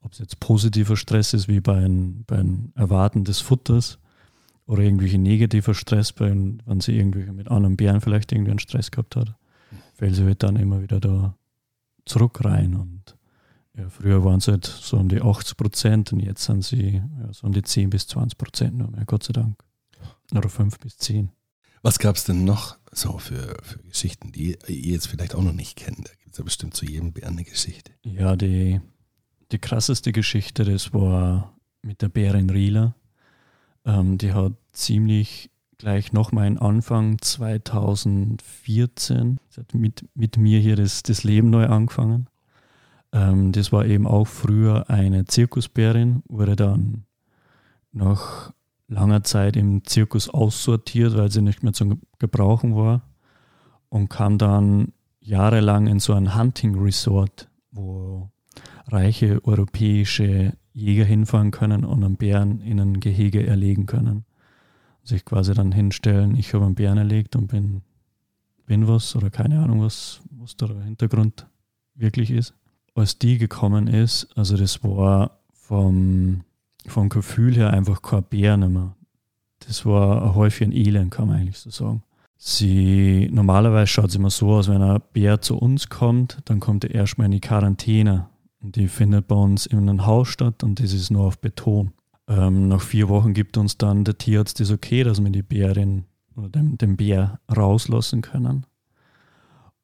ob 0.00 0.14
es 0.14 0.18
jetzt 0.18 0.40
positiver 0.40 0.96
Stress 0.96 1.32
ist, 1.32 1.46
wie 1.46 1.60
bei 1.60 1.86
bei 2.26 2.38
einem 2.38 2.72
Erwarten 2.74 3.22
des 3.22 3.40
Futters, 3.40 4.00
oder 4.66 4.82
irgendwelche 4.82 5.18
negativer 5.18 5.74
Stress, 5.74 6.12
wenn, 6.18 6.60
wenn 6.66 6.80
sie 6.80 6.98
irgendwelche 6.98 7.32
mit 7.32 7.48
anderen 7.52 7.76
Bären 7.76 8.00
vielleicht 8.00 8.32
irgendwie 8.32 8.50
einen 8.50 8.58
Stress 8.58 8.90
gehabt 8.90 9.14
hat, 9.14 9.32
fällt 9.94 10.16
sie 10.16 10.24
halt 10.24 10.42
dann 10.42 10.56
immer 10.56 10.82
wieder 10.82 10.98
da 10.98 11.36
zurück 12.04 12.44
rein. 12.44 12.74
Und 12.74 13.15
ja, 13.76 13.88
früher 13.90 14.24
waren 14.24 14.38
es 14.38 14.48
halt 14.48 14.64
so 14.64 14.96
um 14.96 15.08
die 15.08 15.20
80 15.20 15.56
Prozent 15.56 16.12
und 16.12 16.20
jetzt 16.20 16.44
sind 16.44 16.64
sie 16.64 17.02
ja, 17.20 17.32
so 17.32 17.46
um 17.46 17.52
die 17.52 17.62
10 17.62 17.90
bis 17.90 18.06
20 18.06 18.38
Prozent 18.38 18.76
nur 18.76 18.90
mehr, 18.90 19.04
Gott 19.04 19.24
sei 19.24 19.32
Dank. 19.32 19.62
Oder 20.34 20.48
5 20.48 20.78
bis 20.80 20.96
10. 20.98 21.30
Was 21.82 21.98
gab 21.98 22.16
es 22.16 22.24
denn 22.24 22.44
noch 22.44 22.78
so 22.90 23.18
für, 23.18 23.56
für 23.62 23.78
Geschichten, 23.80 24.32
die 24.32 24.56
ihr 24.66 24.92
jetzt 24.92 25.06
vielleicht 25.06 25.34
auch 25.34 25.42
noch 25.42 25.52
nicht 25.52 25.76
kennt? 25.76 26.08
Da 26.08 26.12
gibt 26.18 26.32
es 26.32 26.38
ja 26.38 26.44
bestimmt 26.44 26.74
zu 26.74 26.84
jedem 26.84 27.12
Bären 27.12 27.34
eine 27.34 27.44
Geschichte. 27.44 27.92
Ja, 28.02 28.34
die, 28.34 28.80
die 29.52 29.58
krasseste 29.58 30.12
Geschichte, 30.12 30.64
das 30.64 30.92
war 30.92 31.56
mit 31.82 32.02
der 32.02 32.08
Bärin 32.08 32.50
Rila. 32.50 32.96
Ähm, 33.84 34.18
die 34.18 34.32
hat 34.32 34.54
ziemlich 34.72 35.50
gleich 35.78 36.12
noch 36.12 36.32
meinen 36.32 36.58
Anfang 36.58 37.20
2014 37.20 39.38
sie 39.50 39.60
hat 39.60 39.74
mit, 39.74 40.08
mit 40.14 40.38
mir 40.38 40.58
hier 40.58 40.76
das, 40.76 41.02
das 41.02 41.22
Leben 41.22 41.50
neu 41.50 41.66
angefangen. 41.66 42.28
Ähm, 43.12 43.52
das 43.52 43.72
war 43.72 43.86
eben 43.86 44.06
auch 44.06 44.26
früher 44.26 44.90
eine 44.90 45.24
Zirkusbärin, 45.24 46.22
wurde 46.28 46.56
dann 46.56 47.04
nach 47.92 48.52
langer 48.88 49.24
Zeit 49.24 49.56
im 49.56 49.84
Zirkus 49.84 50.28
aussortiert, 50.28 51.16
weil 51.16 51.30
sie 51.30 51.42
nicht 51.42 51.62
mehr 51.62 51.72
zu 51.72 51.98
gebrauchen 52.18 52.76
war 52.76 53.02
und 53.88 54.08
kam 54.08 54.38
dann 54.38 54.92
jahrelang 55.20 55.86
in 55.86 55.98
so 55.98 56.12
ein 56.12 56.38
Hunting 56.38 56.78
Resort, 56.78 57.48
wo 57.72 58.30
reiche 58.86 59.44
europäische 59.44 60.52
Jäger 60.72 61.04
hinfahren 61.04 61.50
können 61.50 61.84
und 61.84 62.04
einen 62.04 62.16
Bären 62.16 62.60
in 62.60 62.78
ein 62.78 63.00
Gehege 63.00 63.46
erlegen 63.46 63.86
können. 63.86 64.24
Sich 65.02 65.24
quasi 65.24 65.54
dann 65.54 65.72
hinstellen, 65.72 66.36
ich 66.36 66.52
habe 66.54 66.64
einen 66.64 66.74
Bären 66.74 66.98
erlegt 66.98 67.34
und 67.34 67.48
bin, 67.48 67.82
bin 68.66 68.86
was 68.86 69.16
oder 69.16 69.30
keine 69.30 69.60
Ahnung, 69.62 69.80
was, 69.80 70.20
was 70.30 70.56
der 70.56 70.68
Hintergrund 70.82 71.46
wirklich 71.94 72.30
ist. 72.30 72.54
Als 72.96 73.18
die 73.18 73.38
gekommen 73.38 73.86
ist, 73.86 74.28
also 74.36 74.56
das 74.56 74.82
war 74.82 75.38
vom, 75.52 76.42
vom 76.86 77.08
Gefühl 77.08 77.54
her 77.54 77.70
einfach 77.70 78.02
kein 78.02 78.24
Bär 78.24 78.56
mehr. 78.56 78.96
Das 79.60 79.84
war 79.86 80.22
ein 80.22 80.34
Häufchen 80.34 80.72
Elend, 80.72 81.12
kann 81.12 81.28
man 81.28 81.38
eigentlich 81.38 81.58
so 81.58 81.70
sagen. 81.70 82.02
Sie, 82.38 83.28
normalerweise 83.32 83.86
schaut 83.86 84.10
es 84.10 84.14
immer 84.14 84.30
so 84.30 84.52
aus, 84.54 84.68
wenn 84.68 84.82
ein 84.82 85.00
Bär 85.12 85.40
zu 85.40 85.56
uns 85.56 85.88
kommt, 85.88 86.38
dann 86.46 86.60
kommt 86.60 86.84
er 86.84 86.94
erstmal 86.94 87.26
in 87.26 87.32
die 87.32 87.40
Quarantäne 87.40 88.28
die 88.72 88.88
findet 88.88 89.28
bei 89.28 89.34
uns 89.34 89.66
in 89.66 89.78
einem 89.78 90.06
Haus 90.06 90.28
statt 90.28 90.62
und 90.62 90.80
das 90.80 90.92
ist 90.92 91.10
nur 91.10 91.26
auf 91.26 91.38
Beton. 91.38 91.92
Ähm, 92.28 92.68
nach 92.68 92.80
vier 92.80 93.08
Wochen 93.08 93.34
gibt 93.34 93.56
uns 93.56 93.78
dann 93.78 94.04
der 94.04 94.18
Tierarzt 94.18 94.60
das 94.60 94.70
okay, 94.70 95.04
dass 95.04 95.22
wir 95.22 95.30
die 95.30 95.42
Bärin 95.42 96.04
oder 96.36 96.48
den, 96.48 96.76
den 96.78 96.96
Bär 96.96 97.40
rauslassen 97.54 98.22
können. 98.22 98.66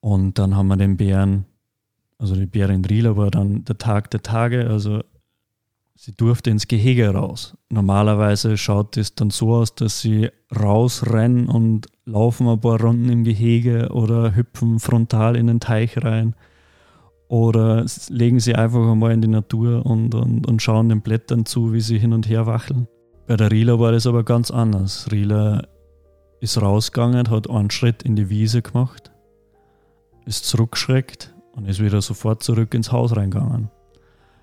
Und 0.00 0.38
dann 0.38 0.56
haben 0.56 0.68
wir 0.68 0.76
den 0.76 0.96
Bären, 0.96 1.44
also 2.22 2.36
die 2.36 2.46
Bärin 2.46 2.84
Rieler 2.84 3.16
war 3.16 3.32
dann 3.32 3.64
der 3.64 3.78
Tag 3.78 4.12
der 4.12 4.22
Tage, 4.22 4.70
also 4.70 5.00
sie 5.96 6.12
durfte 6.12 6.50
ins 6.50 6.68
Gehege 6.68 7.08
raus. 7.08 7.56
Normalerweise 7.68 8.56
schaut 8.56 8.96
es 8.96 9.16
dann 9.16 9.30
so 9.30 9.54
aus, 9.54 9.74
dass 9.74 10.00
sie 10.00 10.30
rausrennen 10.56 11.48
und 11.48 11.88
laufen 12.04 12.46
ein 12.46 12.60
paar 12.60 12.80
Runden 12.80 13.08
im 13.08 13.24
Gehege 13.24 13.88
oder 13.90 14.36
hüpfen 14.36 14.78
frontal 14.78 15.34
in 15.34 15.48
den 15.48 15.58
Teich 15.58 16.00
rein 16.04 16.36
oder 17.26 17.86
legen 18.08 18.38
sie 18.38 18.54
einfach 18.54 18.88
einmal 18.88 19.10
in 19.10 19.20
die 19.20 19.26
Natur 19.26 19.84
und, 19.84 20.14
und, 20.14 20.46
und 20.46 20.62
schauen 20.62 20.90
den 20.90 21.00
Blättern 21.00 21.44
zu, 21.44 21.72
wie 21.72 21.80
sie 21.80 21.98
hin 21.98 22.12
und 22.12 22.28
her 22.28 22.46
wacheln. 22.46 22.86
Bei 23.26 23.36
der 23.36 23.50
Rila 23.50 23.80
war 23.80 23.90
das 23.90 24.06
aber 24.06 24.22
ganz 24.22 24.52
anders. 24.52 25.10
Rila 25.10 25.66
ist 26.40 26.62
rausgegangen, 26.62 27.30
hat 27.30 27.50
einen 27.50 27.72
Schritt 27.72 28.04
in 28.04 28.14
die 28.14 28.30
Wiese 28.30 28.62
gemacht, 28.62 29.10
ist 30.24 30.44
zurückgeschreckt 30.44 31.32
und 31.52 31.66
ist 31.66 31.82
wieder 31.82 32.02
sofort 32.02 32.42
zurück 32.42 32.74
ins 32.74 32.92
Haus 32.92 33.16
reingegangen. 33.16 33.70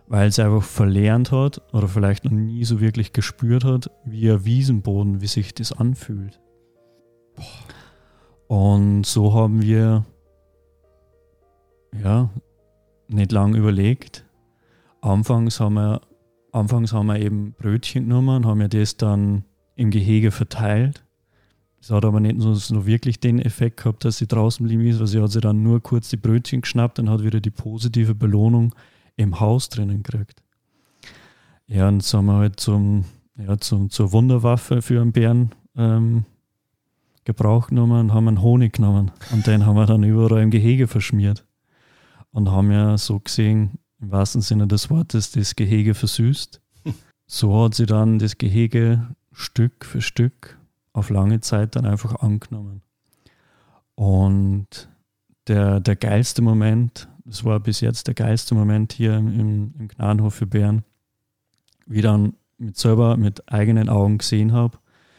Weil 0.07 0.31
sie 0.31 0.43
einfach 0.43 0.63
verlernt 0.63 1.31
hat 1.31 1.61
oder 1.73 1.87
vielleicht 1.87 2.25
noch 2.25 2.31
nie 2.31 2.63
so 2.65 2.79
wirklich 2.79 3.13
gespürt 3.13 3.63
hat, 3.63 3.91
wie 4.05 4.31
ein 4.31 4.45
Wiesenboden, 4.45 5.21
wie 5.21 5.27
sich 5.27 5.53
das 5.53 5.71
anfühlt. 5.71 6.39
Und 8.47 9.05
so 9.05 9.33
haben 9.33 9.61
wir 9.61 10.05
ja, 12.03 12.29
nicht 13.07 13.31
lange 13.31 13.57
überlegt. 13.57 14.25
Anfangs 15.01 15.59
haben 15.59 15.75
wir, 15.75 16.01
anfangs 16.51 16.93
haben 16.93 17.07
wir 17.07 17.19
eben 17.19 17.53
Brötchen 17.53 18.03
genommen 18.03 18.37
und 18.37 18.45
haben 18.45 18.61
ja 18.61 18.67
das 18.67 18.97
dann 18.97 19.45
im 19.75 19.91
Gehege 19.91 20.31
verteilt. 20.31 21.05
Das 21.79 21.91
hat 21.91 22.05
aber 22.05 22.19
nicht 22.19 22.41
so, 22.41 22.53
so 22.53 22.85
wirklich 22.85 23.19
den 23.19 23.39
Effekt 23.39 23.77
gehabt, 23.77 24.03
dass 24.03 24.17
sie 24.17 24.27
draußen 24.27 24.65
blieben 24.65 24.85
ist, 24.85 24.99
weil 24.99 25.07
sie 25.07 25.21
hat 25.21 25.31
sich 25.31 25.41
dann 25.41 25.63
nur 25.63 25.81
kurz 25.81 26.09
die 26.09 26.17
Brötchen 26.17 26.61
geschnappt 26.61 26.99
und 26.99 27.09
hat 27.09 27.23
wieder 27.23 27.39
die 27.39 27.51
positive 27.51 28.15
Belohnung 28.15 28.75
im 29.15 29.39
Haus 29.39 29.69
drinnen 29.69 30.03
gekriegt. 30.03 30.43
Ja, 31.67 31.87
und 31.87 32.03
so 32.03 32.17
haben 32.17 32.25
wir 32.25 32.37
halt 32.37 32.59
zum, 32.59 33.05
ja, 33.37 33.57
zum, 33.57 33.89
zur 33.89 34.11
Wunderwaffe 34.11 34.81
für 34.81 35.01
einen 35.01 35.13
Bären 35.13 35.55
ähm, 35.75 36.25
Gebrauch 37.23 37.67
genommen 37.67 37.99
und 37.99 38.13
haben 38.13 38.27
einen 38.27 38.41
Honig 38.41 38.73
genommen. 38.73 39.11
Und 39.31 39.47
den 39.47 39.65
haben 39.65 39.75
wir 39.75 39.85
dann 39.85 40.03
überall 40.03 40.41
im 40.41 40.49
Gehege 40.49 40.87
verschmiert 40.87 41.45
und 42.31 42.49
haben 42.49 42.71
ja 42.71 42.97
so 42.97 43.19
gesehen, 43.19 43.79
im 44.01 44.11
wahrsten 44.11 44.41
Sinne 44.41 44.67
des 44.67 44.89
Wortes, 44.89 45.31
das 45.31 45.55
Gehege 45.55 45.93
versüßt. 45.93 46.61
So 47.31 47.63
hat 47.63 47.75
sie 47.75 47.85
dann 47.85 48.17
das 48.17 48.39
Gehege 48.39 49.15
Stück 49.31 49.85
für 49.85 50.01
Stück 50.01 50.58
auf 50.99 51.09
lange 51.09 51.41
Zeit 51.41 51.75
dann 51.75 51.85
einfach 51.85 52.15
angenommen. 52.15 52.81
Und 53.95 54.89
der, 55.47 55.79
der 55.79 55.95
geilste 55.95 56.41
Moment, 56.41 57.09
das 57.25 57.43
war 57.43 57.59
bis 57.59 57.81
jetzt 57.81 58.07
der 58.07 58.13
geilste 58.13 58.55
Moment 58.55 58.93
hier 58.93 59.17
im, 59.17 59.73
im 59.77 59.87
Gnadenhof 59.87 60.35
für 60.35 60.47
Bären, 60.47 60.83
wie 61.85 62.01
dann 62.01 62.33
mit 62.57 62.77
selber 62.77 63.17
mit 63.17 63.51
eigenen 63.51 63.89
Augen 63.89 64.19
gesehen 64.19 64.53
habe, 64.53 64.77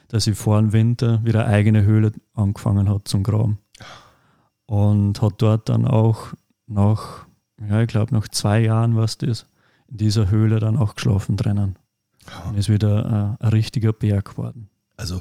dass 0.09 0.27
ich 0.27 0.37
vor 0.37 0.61
dem 0.61 0.73
Winter 0.73 1.25
wieder 1.25 1.45
eine 1.45 1.55
eigene 1.55 1.85
Höhle 1.85 2.13
angefangen 2.35 2.89
hat 2.89 3.09
zum 3.09 3.23
Graben. 3.23 3.59
Und 4.67 5.21
hat 5.21 5.35
dort 5.39 5.69
dann 5.69 5.87
auch 5.87 6.29
nach, 6.67 7.27
ja, 7.61 7.83
ich 7.83 7.89
glaube, 7.89 8.15
nach 8.15 8.29
zwei 8.29 8.61
Jahren, 8.61 8.97
was 8.97 9.19
das, 9.19 9.47
in 9.89 9.97
dieser 9.97 10.31
Höhle 10.31 10.61
dann 10.61 10.77
auch 10.77 10.95
geschlafen 10.95 11.37
drinnen. 11.37 11.77
Und 12.47 12.57
ist 12.57 12.69
wieder 12.69 13.37
äh, 13.41 13.45
ein 13.45 13.49
richtiger 13.51 13.93
Berg 13.93 14.31
geworden. 14.31 14.69
Also, 14.97 15.21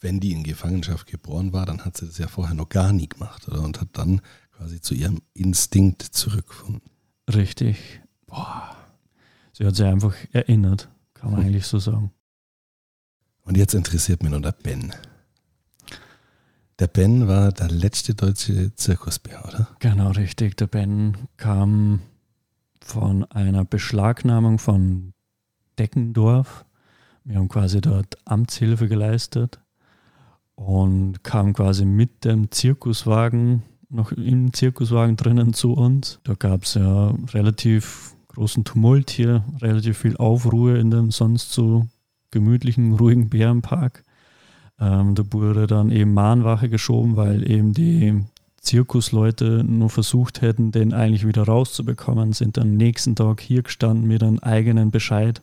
wenn 0.00 0.20
die 0.20 0.32
in 0.32 0.42
Gefangenschaft 0.42 1.06
geboren 1.06 1.52
war, 1.52 1.66
dann 1.66 1.84
hat 1.84 1.96
sie 1.96 2.06
das 2.06 2.18
ja 2.18 2.28
vorher 2.28 2.54
noch 2.54 2.68
gar 2.68 2.92
nie 2.92 3.08
gemacht, 3.08 3.48
oder? 3.48 3.62
Und 3.62 3.80
hat 3.80 3.88
dann 3.92 4.20
quasi 4.52 4.80
zu 4.80 4.94
ihrem 4.94 5.22
Instinkt 5.34 6.02
zurückgefunden. 6.02 6.90
Richtig. 7.32 8.00
Boah. 8.26 8.76
Sie 9.52 9.64
hat 9.64 9.74
sich 9.74 9.86
einfach 9.86 10.14
erinnert, 10.32 10.88
kann 11.14 11.30
man 11.30 11.40
hm. 11.40 11.46
eigentlich 11.46 11.66
so 11.66 11.78
sagen. 11.78 12.10
Und 13.42 13.56
jetzt 13.56 13.74
interessiert 13.74 14.22
mich 14.22 14.32
noch 14.32 14.40
der 14.40 14.52
Ben. 14.52 14.92
Der 16.78 16.88
Ben 16.88 17.26
war 17.26 17.52
der 17.52 17.70
letzte 17.70 18.14
deutsche 18.14 18.74
Zirkusbär, 18.74 19.42
oder? 19.46 19.68
Genau, 19.78 20.10
richtig. 20.10 20.58
Der 20.58 20.66
Ben 20.66 21.16
kam 21.38 22.00
von 22.82 23.24
einer 23.24 23.64
Beschlagnahmung 23.64 24.58
von 24.58 25.14
Deckendorf. 25.78 26.66
Wir 27.24 27.36
haben 27.36 27.48
quasi 27.48 27.80
dort 27.80 28.18
Amtshilfe 28.26 28.88
geleistet 28.88 29.58
und 30.56 31.22
kam 31.22 31.52
quasi 31.52 31.84
mit 31.84 32.24
dem 32.24 32.50
Zirkuswagen 32.50 33.62
noch 33.88 34.10
im 34.12 34.52
Zirkuswagen 34.52 35.16
drinnen 35.16 35.52
zu 35.52 35.72
uns. 35.74 36.18
Da 36.24 36.34
gab 36.34 36.64
es 36.64 36.74
ja 36.74 37.14
relativ 37.32 38.14
großen 38.28 38.64
Tumult 38.64 39.10
hier, 39.10 39.44
relativ 39.60 39.98
viel 39.98 40.16
Aufruhr 40.16 40.76
in 40.76 40.90
dem 40.90 41.10
sonst 41.10 41.52
so 41.52 41.86
gemütlichen, 42.30 42.94
ruhigen 42.94 43.28
Bärenpark. 43.28 44.02
Ähm, 44.78 45.14
da 45.14 45.22
wurde 45.30 45.66
dann 45.66 45.90
eben 45.90 46.12
Mahnwache 46.12 46.68
geschoben, 46.68 47.16
weil 47.16 47.48
eben 47.48 47.72
die 47.72 48.24
Zirkusleute 48.60 49.64
nur 49.64 49.88
versucht 49.88 50.42
hätten, 50.42 50.72
den 50.72 50.92
eigentlich 50.92 51.26
wieder 51.26 51.44
rauszubekommen, 51.44 52.32
sind 52.32 52.56
dann 52.56 52.76
nächsten 52.76 53.14
Tag 53.14 53.40
hier 53.40 53.62
gestanden 53.62 54.06
mit 54.08 54.22
einem 54.22 54.40
eigenen 54.40 54.90
Bescheid, 54.90 55.40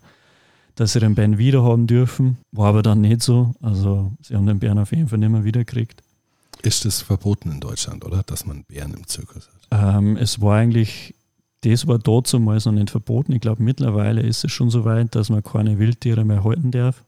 dass 0.75 0.93
sie 0.93 0.99
den 0.99 1.15
Bären 1.15 1.37
wieder 1.37 1.63
haben 1.63 1.87
dürfen. 1.87 2.37
War 2.51 2.69
aber 2.69 2.83
dann 2.83 3.01
nicht 3.01 3.21
so. 3.21 3.53
Also 3.61 4.11
sie 4.21 4.35
haben 4.35 4.45
den 4.45 4.59
Bären 4.59 4.79
auf 4.79 4.91
jeden 4.91 5.07
Fall 5.07 5.19
nicht 5.19 5.29
mehr 5.29 5.43
wiedergekriegt. 5.43 6.01
Ist 6.61 6.85
es 6.85 7.01
verboten 7.01 7.51
in 7.51 7.59
Deutschland, 7.59 8.05
oder? 8.05 8.23
Dass 8.23 8.45
man 8.45 8.63
Bären 8.63 8.93
im 8.93 9.07
Zirkus 9.07 9.49
hat? 9.49 9.95
Ähm, 9.97 10.17
es 10.17 10.41
war 10.41 10.57
eigentlich 10.57 11.13
das 11.63 11.87
war 11.87 11.97
dazu 11.97 12.39
mal 12.39 12.59
noch 12.65 12.71
nicht 12.73 12.89
verboten. 12.89 13.31
Ich 13.31 13.41
glaube, 13.41 13.63
mittlerweile 13.63 14.21
ist 14.21 14.43
es 14.43 14.51
schon 14.51 14.69
so 14.69 14.83
weit, 14.83 15.15
dass 15.15 15.29
man 15.29 15.43
keine 15.43 15.79
Wildtiere 15.79 16.25
mehr 16.25 16.43
halten 16.43 16.71
darf 16.71 17.03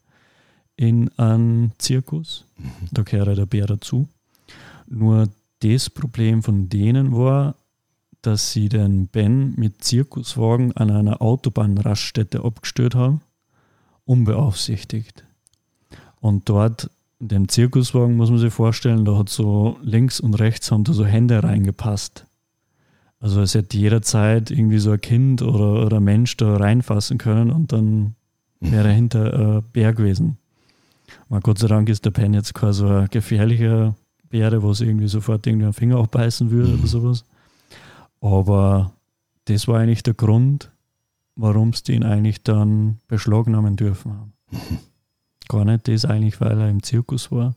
in 0.77 1.09
einem 1.17 1.71
Zirkus. 1.77 2.45
Mhm. 2.57 2.71
Da 2.91 3.03
gehört 3.03 3.37
der 3.37 3.45
Bär 3.45 3.67
dazu. 3.67 4.07
Nur 4.87 5.27
das 5.59 5.89
Problem 5.89 6.41
von 6.41 6.69
denen 6.69 7.15
war, 7.15 7.55
dass 8.21 8.51
sie 8.51 8.69
den 8.69 9.07
Ben 9.07 9.53
mit 9.57 9.83
Zirkuswagen 9.83 10.71
an 10.75 10.89
einer 10.89 11.21
Autobahnraststätte 11.21 12.43
abgestellt 12.43 12.95
haben, 12.95 13.21
unbeaufsichtigt. 14.05 15.25
Und 16.19 16.49
dort, 16.49 16.89
in 17.19 17.27
dem 17.27 17.49
Zirkuswagen, 17.49 18.15
muss 18.15 18.29
man 18.29 18.39
sich 18.39 18.53
vorstellen, 18.53 19.05
da 19.05 19.17
hat 19.17 19.29
so 19.29 19.77
links 19.81 20.19
und 20.19 20.35
rechts 20.35 20.71
haben 20.71 20.83
da 20.83 20.93
so 20.93 21.05
Hände 21.05 21.43
reingepasst. 21.43 22.25
Also 23.19 23.41
es 23.41 23.55
hätte 23.55 23.77
jederzeit 23.77 24.51
irgendwie 24.51 24.77
so 24.77 24.91
ein 24.91 25.01
Kind 25.01 25.41
oder, 25.41 25.85
oder 25.85 25.97
ein 25.97 26.03
Mensch 26.03 26.37
da 26.37 26.57
reinfassen 26.57 27.17
können 27.17 27.51
und 27.51 27.71
dann 27.71 28.15
mhm. 28.59 28.71
wäre 28.71 28.91
hinter 28.91 29.57
äh, 29.57 29.61
Bär 29.73 29.93
gewesen. 29.93 30.37
Mal 31.29 31.41
Gott 31.41 31.59
sei 31.59 31.67
Dank 31.67 31.89
ist 31.89 32.05
der 32.05 32.11
Pen 32.11 32.33
jetzt 32.33 32.53
quasi 32.53 32.81
so 32.81 32.87
ein 32.87 33.07
gefährlicher 33.09 33.95
Bäre, 34.29 34.61
wo 34.61 34.71
es 34.71 34.81
irgendwie 34.81 35.07
sofort 35.07 35.47
irgendwie 35.47 35.65
einen 35.65 35.73
Finger 35.73 35.97
aufbeißen 35.97 36.51
würde 36.51 36.73
oder 36.73 36.87
sowas. 36.87 37.25
Aber 38.21 38.91
das 39.45 39.67
war 39.67 39.79
eigentlich 39.79 40.03
der 40.03 40.13
Grund, 40.13 40.71
warum 41.35 41.73
sie 41.73 41.83
den 41.83 42.03
eigentlich 42.03 42.43
dann 42.43 42.99
beschlagnahmen 43.07 43.75
dürfen 43.75 44.13
haben. 44.13 44.33
Mhm. 44.51 44.79
Gar 45.47 45.65
nicht 45.65 45.87
das 45.87 46.05
eigentlich, 46.05 46.41
weil 46.41 46.59
er 46.59 46.69
im 46.69 46.81
Zirkus 46.81 47.31
war, 47.31 47.55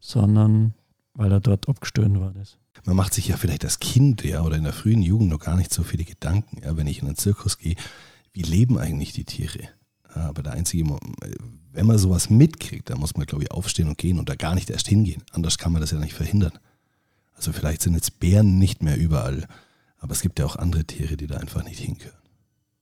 sondern 0.00 0.74
weil 1.14 1.30
er 1.30 1.38
dort 1.38 1.68
abgestöhnt 1.68 2.18
war. 2.18 2.32
Das 2.32 2.58
man 2.84 2.96
macht 2.96 3.14
sich 3.14 3.28
ja 3.28 3.36
vielleicht 3.36 3.64
als 3.64 3.80
Kind 3.80 4.24
ja, 4.24 4.42
oder 4.42 4.56
in 4.56 4.64
der 4.64 4.72
frühen 4.72 5.02
Jugend 5.02 5.28
noch 5.28 5.38
gar 5.38 5.56
nicht 5.56 5.72
so 5.72 5.82
viele 5.82 6.04
Gedanken, 6.04 6.62
ja, 6.62 6.76
wenn 6.76 6.86
ich 6.86 7.00
in 7.00 7.06
einen 7.06 7.16
Zirkus 7.16 7.58
gehe, 7.58 7.76
wie 8.32 8.42
leben 8.42 8.78
eigentlich 8.78 9.12
die 9.12 9.24
Tiere? 9.24 9.68
Ja, 10.14 10.28
aber 10.28 10.42
der 10.42 10.54
einzige, 10.54 10.84
wenn 11.72 11.86
man 11.86 11.98
sowas 11.98 12.28
mitkriegt, 12.28 12.90
dann 12.90 12.98
muss 12.98 13.16
man, 13.16 13.26
glaube 13.26 13.44
ich, 13.44 13.50
aufstehen 13.50 13.88
und 13.88 13.98
gehen 13.98 14.18
und 14.18 14.28
da 14.28 14.34
gar 14.34 14.54
nicht 14.54 14.70
erst 14.70 14.88
hingehen. 14.88 15.22
Anders 15.30 15.58
kann 15.58 15.72
man 15.72 15.80
das 15.80 15.92
ja 15.92 15.98
nicht 15.98 16.14
verhindern. 16.14 16.52
Also 17.34 17.52
vielleicht 17.52 17.82
sind 17.82 17.94
jetzt 17.94 18.18
Bären 18.20 18.58
nicht 18.58 18.82
mehr 18.82 18.96
überall, 18.96 19.46
aber 19.98 20.12
es 20.12 20.22
gibt 20.22 20.38
ja 20.38 20.46
auch 20.46 20.56
andere 20.56 20.84
Tiere, 20.84 21.16
die 21.16 21.26
da 21.26 21.36
einfach 21.36 21.64
nicht 21.64 21.78
hingehören. 21.78 22.21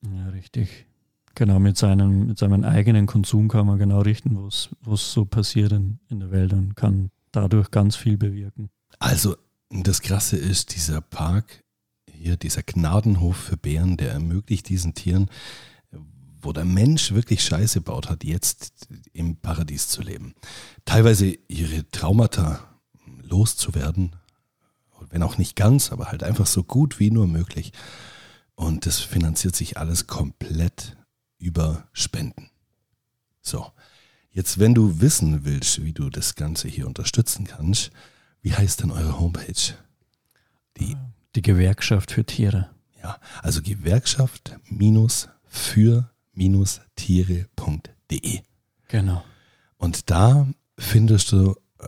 Ja, 0.03 0.29
richtig. 0.29 0.87
Genau, 1.35 1.59
mit 1.59 1.77
seinem, 1.77 2.27
mit 2.27 2.39
seinem 2.39 2.65
eigenen 2.65 3.07
Konsum 3.07 3.49
kann 3.49 3.67
man 3.67 3.79
genau 3.79 4.01
richten, 4.01 4.37
was 4.37 5.13
so 5.13 5.25
passiert 5.25 5.73
in, 5.73 6.01
in 6.09 6.21
der 6.21 6.31
Welt 6.31 6.53
und 6.53 6.75
kann 6.75 7.11
dadurch 7.33 7.71
ganz 7.71 7.97
viel 7.97 8.17
bewirken. 8.17 8.71
Also 8.99 9.37
das 9.71 10.03
Krasse 10.03 10.37
ist, 10.37 10.75
dieser 10.75 11.01
Park 11.01 11.63
hier, 12.11 12.37
dieser 12.37 12.63
Gnadenhof 12.63 13.37
für 13.37 13.57
Bären, 13.57 13.97
der 13.97 14.13
ermöglicht 14.13 14.69
diesen 14.69 14.95
Tieren, 14.95 15.31
wo 16.43 16.53
der 16.53 16.65
Mensch 16.65 17.13
wirklich 17.13 17.43
Scheiße 17.43 17.81
baut 17.81 18.11
hat, 18.11 18.25
jetzt 18.25 18.89
im 19.13 19.37
Paradies 19.37 19.89
zu 19.89 20.03
leben. 20.03 20.35
Teilweise 20.85 21.39
ihre 21.49 21.89
Traumata 21.91 22.81
loszuwerden, 23.23 24.17
wenn 25.11 25.23
auch 25.23 25.39
nicht 25.39 25.57
ganz, 25.57 25.93
aber 25.93 26.07
halt 26.07 26.23
einfach 26.23 26.47
so 26.47 26.63
gut 26.63 26.99
wie 26.99 27.11
nur 27.11 27.27
möglich. 27.27 27.73
Und 28.61 28.85
das 28.85 29.01
finanziert 29.01 29.57
sich 29.57 29.79
alles 29.79 30.07
komplett 30.07 30.95
über 31.39 31.89
Spenden. 31.95 32.51
So, 33.41 33.73
jetzt 34.33 34.59
wenn 34.59 34.75
du 34.75 35.01
wissen 35.01 35.47
willst, 35.47 35.83
wie 35.83 35.95
du 35.95 36.11
das 36.11 36.35
Ganze 36.35 36.69
hier 36.69 36.87
unterstützen 36.87 37.47
kannst, 37.47 37.91
wie 38.43 38.53
heißt 38.53 38.83
denn 38.83 38.91
eure 38.91 39.19
Homepage? 39.19 39.75
Die, 40.77 40.95
die 41.35 41.41
Gewerkschaft 41.41 42.11
für 42.11 42.27
Tiere. 42.27 42.69
Ja, 43.03 43.19
also 43.41 43.63
Gewerkschaft 43.63 44.55
für 45.47 46.11
tiere.de. 46.97 48.41
Genau. 48.89 49.25
Und 49.79 50.11
da 50.11 50.47
findest 50.77 51.33
du 51.33 51.57
äh, 51.79 51.87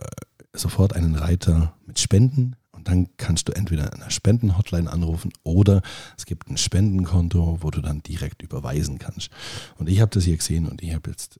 sofort 0.53 0.93
einen 0.93 1.13
Reiter 1.13 1.77
mit 1.85 1.99
Spenden 1.99 2.55
dann 2.87 3.09
kannst 3.17 3.47
du 3.47 3.53
entweder 3.53 3.93
einer 3.93 4.09
Spendenhotline 4.09 4.91
anrufen 4.91 5.31
oder 5.43 5.81
es 6.17 6.25
gibt 6.25 6.49
ein 6.49 6.57
Spendenkonto, 6.57 7.59
wo 7.61 7.69
du 7.71 7.81
dann 7.81 8.01
direkt 8.03 8.41
überweisen 8.41 8.99
kannst. 8.99 9.29
Und 9.77 9.89
ich 9.89 10.01
habe 10.01 10.11
das 10.11 10.23
hier 10.23 10.37
gesehen 10.37 10.67
und 10.67 10.81
ich 10.81 10.93
habe 10.93 11.09
jetzt 11.09 11.39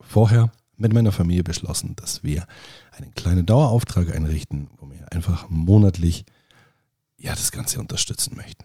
vorher 0.00 0.52
mit 0.76 0.92
meiner 0.92 1.12
Familie 1.12 1.44
beschlossen, 1.44 1.94
dass 1.96 2.24
wir 2.24 2.46
einen 2.92 3.14
kleinen 3.14 3.46
Dauerauftrag 3.46 4.14
einrichten, 4.14 4.68
wo 4.78 4.90
wir 4.90 5.12
einfach 5.12 5.48
monatlich 5.48 6.24
ja, 7.18 7.32
das 7.32 7.52
Ganze 7.52 7.78
unterstützen 7.78 8.36
möchten. 8.36 8.64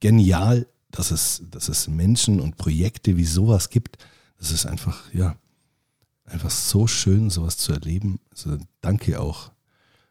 Genial, 0.00 0.66
dass 0.90 1.10
es, 1.10 1.42
dass 1.50 1.68
es 1.68 1.88
Menschen 1.88 2.40
und 2.40 2.56
Projekte 2.56 3.16
wie 3.16 3.24
sowas 3.24 3.70
gibt. 3.70 3.98
Das 4.38 4.52
ist 4.52 4.66
einfach, 4.66 5.12
ja, 5.12 5.36
einfach 6.24 6.50
so 6.50 6.86
schön, 6.86 7.30
sowas 7.30 7.56
zu 7.56 7.72
erleben. 7.72 8.20
Also 8.30 8.58
danke 8.80 9.20
auch 9.20 9.50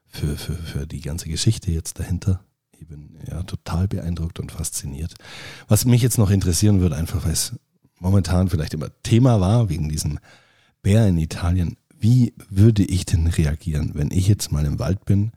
für, 0.07 0.37
für, 0.37 0.55
für 0.55 0.87
die 0.87 1.01
ganze 1.01 1.29
Geschichte 1.29 1.71
jetzt 1.71 1.99
dahinter. 1.99 2.43
Ich 2.79 2.87
bin 2.87 3.17
ja 3.27 3.43
total 3.43 3.87
beeindruckt 3.87 4.39
und 4.39 4.51
fasziniert. 4.51 5.15
Was 5.67 5.85
mich 5.85 6.01
jetzt 6.01 6.17
noch 6.17 6.29
interessieren 6.29 6.79
würde, 6.79 6.95
einfach 6.95 7.25
weil 7.25 7.33
es 7.33 7.53
momentan 7.99 8.49
vielleicht 8.49 8.73
immer 8.73 8.89
Thema 9.03 9.39
war, 9.41 9.69
wegen 9.69 9.89
diesem 9.89 10.19
Bär 10.81 11.07
in 11.07 11.17
Italien. 11.17 11.77
Wie 11.99 12.33
würde 12.49 12.83
ich 12.83 13.05
denn 13.05 13.27
reagieren, 13.27 13.91
wenn 13.95 14.11
ich 14.11 14.27
jetzt 14.27 14.51
mal 14.51 14.65
im 14.65 14.79
Wald 14.79 15.05
bin 15.05 15.31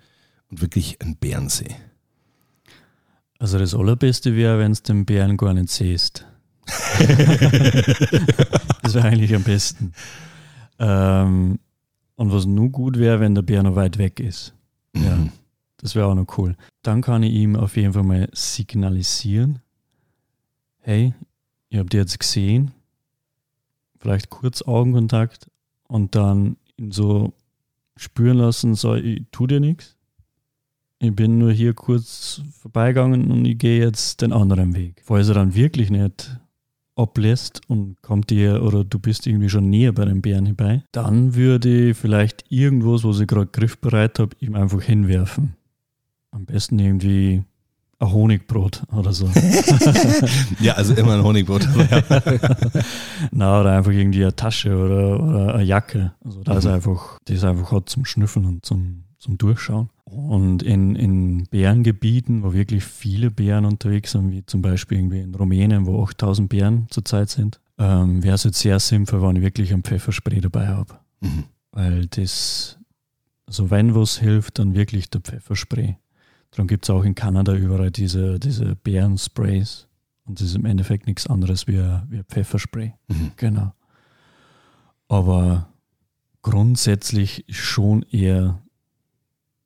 und 0.51 0.61
wirklich 0.61 1.01
einen 1.01 1.17
Bären 1.17 1.49
sehe? 1.49 1.75
Also 3.39 3.59
das 3.59 3.75
Allerbeste 3.75 4.37
wäre, 4.37 4.59
wenn 4.59 4.75
du 4.75 4.83
den 4.83 5.07
Bären 5.07 5.39
gar 5.39 5.55
nicht 5.55 5.71
siehst. 5.71 6.27
das 8.83 8.95
wäre 8.95 9.09
eigentlich 9.09 9.35
am 9.35 9.43
besten. 9.43 9.93
Ähm, 10.79 11.59
und 12.17 12.33
was 12.33 12.45
nur 12.45 12.69
gut 12.69 12.99
wäre, 12.99 13.21
wenn 13.21 13.35
der 13.35 13.43
Bär 13.43 13.63
noch 13.63 13.77
weit 13.77 13.97
weg 13.97 14.21
ist. 14.21 14.55
Mhm. 14.93 15.05
Ja, 15.05 15.29
das 15.79 15.95
wäre 15.95 16.07
auch 16.07 16.15
noch 16.15 16.39
cool. 16.39 16.57
Dann 16.83 17.03
kann 17.03 17.23
ich 17.23 17.33
ihm 17.33 17.57
auf 17.57 17.77
jeden 17.77 17.93
Fall 17.93 18.03
mal 18.03 18.29
signalisieren, 18.33 19.61
hey, 20.81 21.15
ihr 21.69 21.81
habt 21.81 21.95
jetzt 21.95 22.19
gesehen, 22.19 22.73
vielleicht 23.99 24.31
kurz 24.31 24.63
Augenkontakt 24.63 25.51
und 25.89 26.15
dann 26.15 26.57
ihn 26.77 26.91
so 26.91 27.33
spüren 27.97 28.39
lassen, 28.39 28.75
so, 28.75 28.95
ich 28.95 29.25
tu 29.31 29.47
dir 29.47 29.61
nichts. 29.61 29.97
Ich 30.99 31.15
bin 31.15 31.39
nur 31.39 31.53
hier 31.53 31.73
kurz 31.73 32.43
vorbeigegangen 32.61 33.31
und 33.31 33.45
ich 33.47 33.59
gehe 33.59 33.81
jetzt 33.81 34.21
den 34.21 34.33
anderen 34.33 34.75
Weg. 34.75 35.01
Falls 35.05 35.29
er 35.29 35.35
dann 35.35 35.55
wirklich 35.55 35.91
nicht 35.91 36.39
ablässt 37.01 37.61
und 37.69 38.01
kommt 38.03 38.31
dir 38.31 38.63
oder 38.63 38.85
du 38.85 38.99
bist 38.99 39.27
irgendwie 39.27 39.49
schon 39.49 39.71
näher 39.71 39.93
bei 39.93 40.05
den 40.05 40.23
Bären 40.23 40.47
hierbei, 40.47 40.85
dann 40.93 41.35
würde 41.35 41.91
ich 41.91 41.97
vielleicht 41.97 42.45
irgendwas, 42.51 43.05
was 43.05 43.21
ich 43.21 43.27
gerade 43.27 43.47
griffbereit 43.47 44.19
habe, 44.19 44.37
ihm 44.41 44.55
einfach 44.55 44.83
hinwerfen. 44.83 45.57
Am 46.31 46.47
besten 46.47 46.79
irgendwie 46.79 47.43
ein 48.01 48.13
Honigbrot 48.13 48.83
oder 48.93 49.13
so. 49.13 49.27
ja, 50.61 50.75
also 50.75 50.95
immer 50.95 51.15
ein 51.15 51.23
Honigbrot. 51.23 51.69
Na, 53.31 53.61
oder 53.61 53.77
einfach 53.77 53.93
irgendwie 53.93 54.23
eine 54.23 54.35
Tasche 54.35 54.75
oder, 54.77 55.23
oder 55.23 55.55
eine 55.55 55.65
Jacke. 55.65 56.13
Also 56.25 56.43
da 56.43 56.53
mhm. 56.53 56.59
ist 56.59 56.67
einfach, 56.67 57.19
das 57.25 57.45
einfach 57.45 57.73
hat 57.73 57.89
zum 57.89 58.05
Schnüffeln 58.05 58.47
und 58.47 58.65
zum, 58.65 59.05
zum 59.21 59.39
Durchschauen. 59.39 59.91
Und 60.05 60.63
in, 60.63 60.97
in 60.97 61.45
Bärengebieten, 61.45 62.43
wo 62.43 62.53
wirklich 62.53 62.83
viele 62.83 63.31
Bären 63.31 63.65
unterwegs 63.65 64.13
sind, 64.13 64.33
wie 64.33 64.45
zum 64.45 64.63
Beispiel 64.63 64.99
irgendwie 64.99 65.21
in 65.21 65.35
Rumänien, 65.35 65.87
wo 65.87 66.03
8000 66.03 66.49
Bären 66.49 66.87
zurzeit 66.91 67.29
sind, 67.29 67.61
ähm, 67.79 68.23
wäre 68.23 68.35
es 68.35 68.45
jetzt 68.45 68.59
sehr 68.59 68.81
sinnvoll, 68.81 69.23
wenn 69.23 69.37
ich 69.37 69.43
wirklich 69.43 69.73
ein 69.73 69.85
Pfefferspray 69.85 70.41
dabei 70.41 70.69
habe. 70.69 70.99
Mhm. 71.21 71.45
Weil 71.71 72.07
das, 72.07 72.79
also 73.47 73.71
wenn 73.71 73.95
was 73.95 74.19
hilft, 74.19 74.59
dann 74.59 74.75
wirklich 74.75 75.11
der 75.11 75.21
Pfefferspray. 75.21 75.97
Darum 76.51 76.67
gibt 76.67 76.85
es 76.85 76.91
auch 76.91 77.05
in 77.05 77.15
Kanada 77.15 77.55
überall 77.55 77.93
diese, 77.93 78.41
diese 78.41 78.75
Bärensprays. 78.75 79.87
Und 80.25 80.41
das 80.41 80.49
ist 80.49 80.57
im 80.57 80.65
Endeffekt 80.65 81.07
nichts 81.07 81.27
anderes 81.27 81.69
wie 81.69 81.79
wie 82.09 82.23
Pfefferspray. 82.25 82.95
Mhm. 83.09 83.33
Genau. 83.37 83.73
Aber 85.09 85.69
grundsätzlich 86.43 87.45
schon 87.49 88.03
eher 88.03 88.61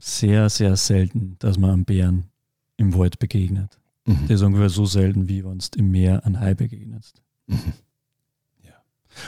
sehr, 0.05 0.51
sehr 0.51 0.77
selten, 0.77 1.37
dass 1.39 1.57
man 1.59 1.71
einem 1.71 1.85
Bären 1.87 2.25
im 2.77 2.95
Wald 2.95 3.19
begegnet. 3.19 3.79
Mhm. 4.05 4.29
Das 4.29 4.41
ist 4.41 4.43
ungefähr 4.43 4.69
so 4.69 4.85
selten, 4.85 5.29
wie 5.29 5.45
wenn 5.45 5.59
du 5.59 5.79
im 5.79 5.91
Meer 5.91 6.27
ein 6.27 6.39
Hai 6.39 6.55
begegnest. 6.55 7.23
Mhm. 7.47 7.73
Ja. 8.63 8.75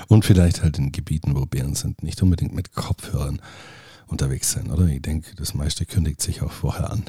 Und 0.08 0.26
vielleicht 0.26 0.62
halt 0.62 0.78
in 0.78 0.92
Gebieten, 0.92 1.34
wo 1.34 1.46
Bären 1.46 1.74
sind, 1.74 2.02
nicht 2.02 2.22
unbedingt 2.22 2.54
mit 2.54 2.72
Kopfhörern 2.72 3.40
unterwegs 4.06 4.52
sein, 4.52 4.70
oder? 4.70 4.86
Ich 4.86 5.00
denke, 5.00 5.34
das 5.34 5.54
meiste 5.54 5.86
kündigt 5.86 6.20
sich 6.20 6.42
auch 6.42 6.52
vorher 6.52 6.92
an. 6.92 7.04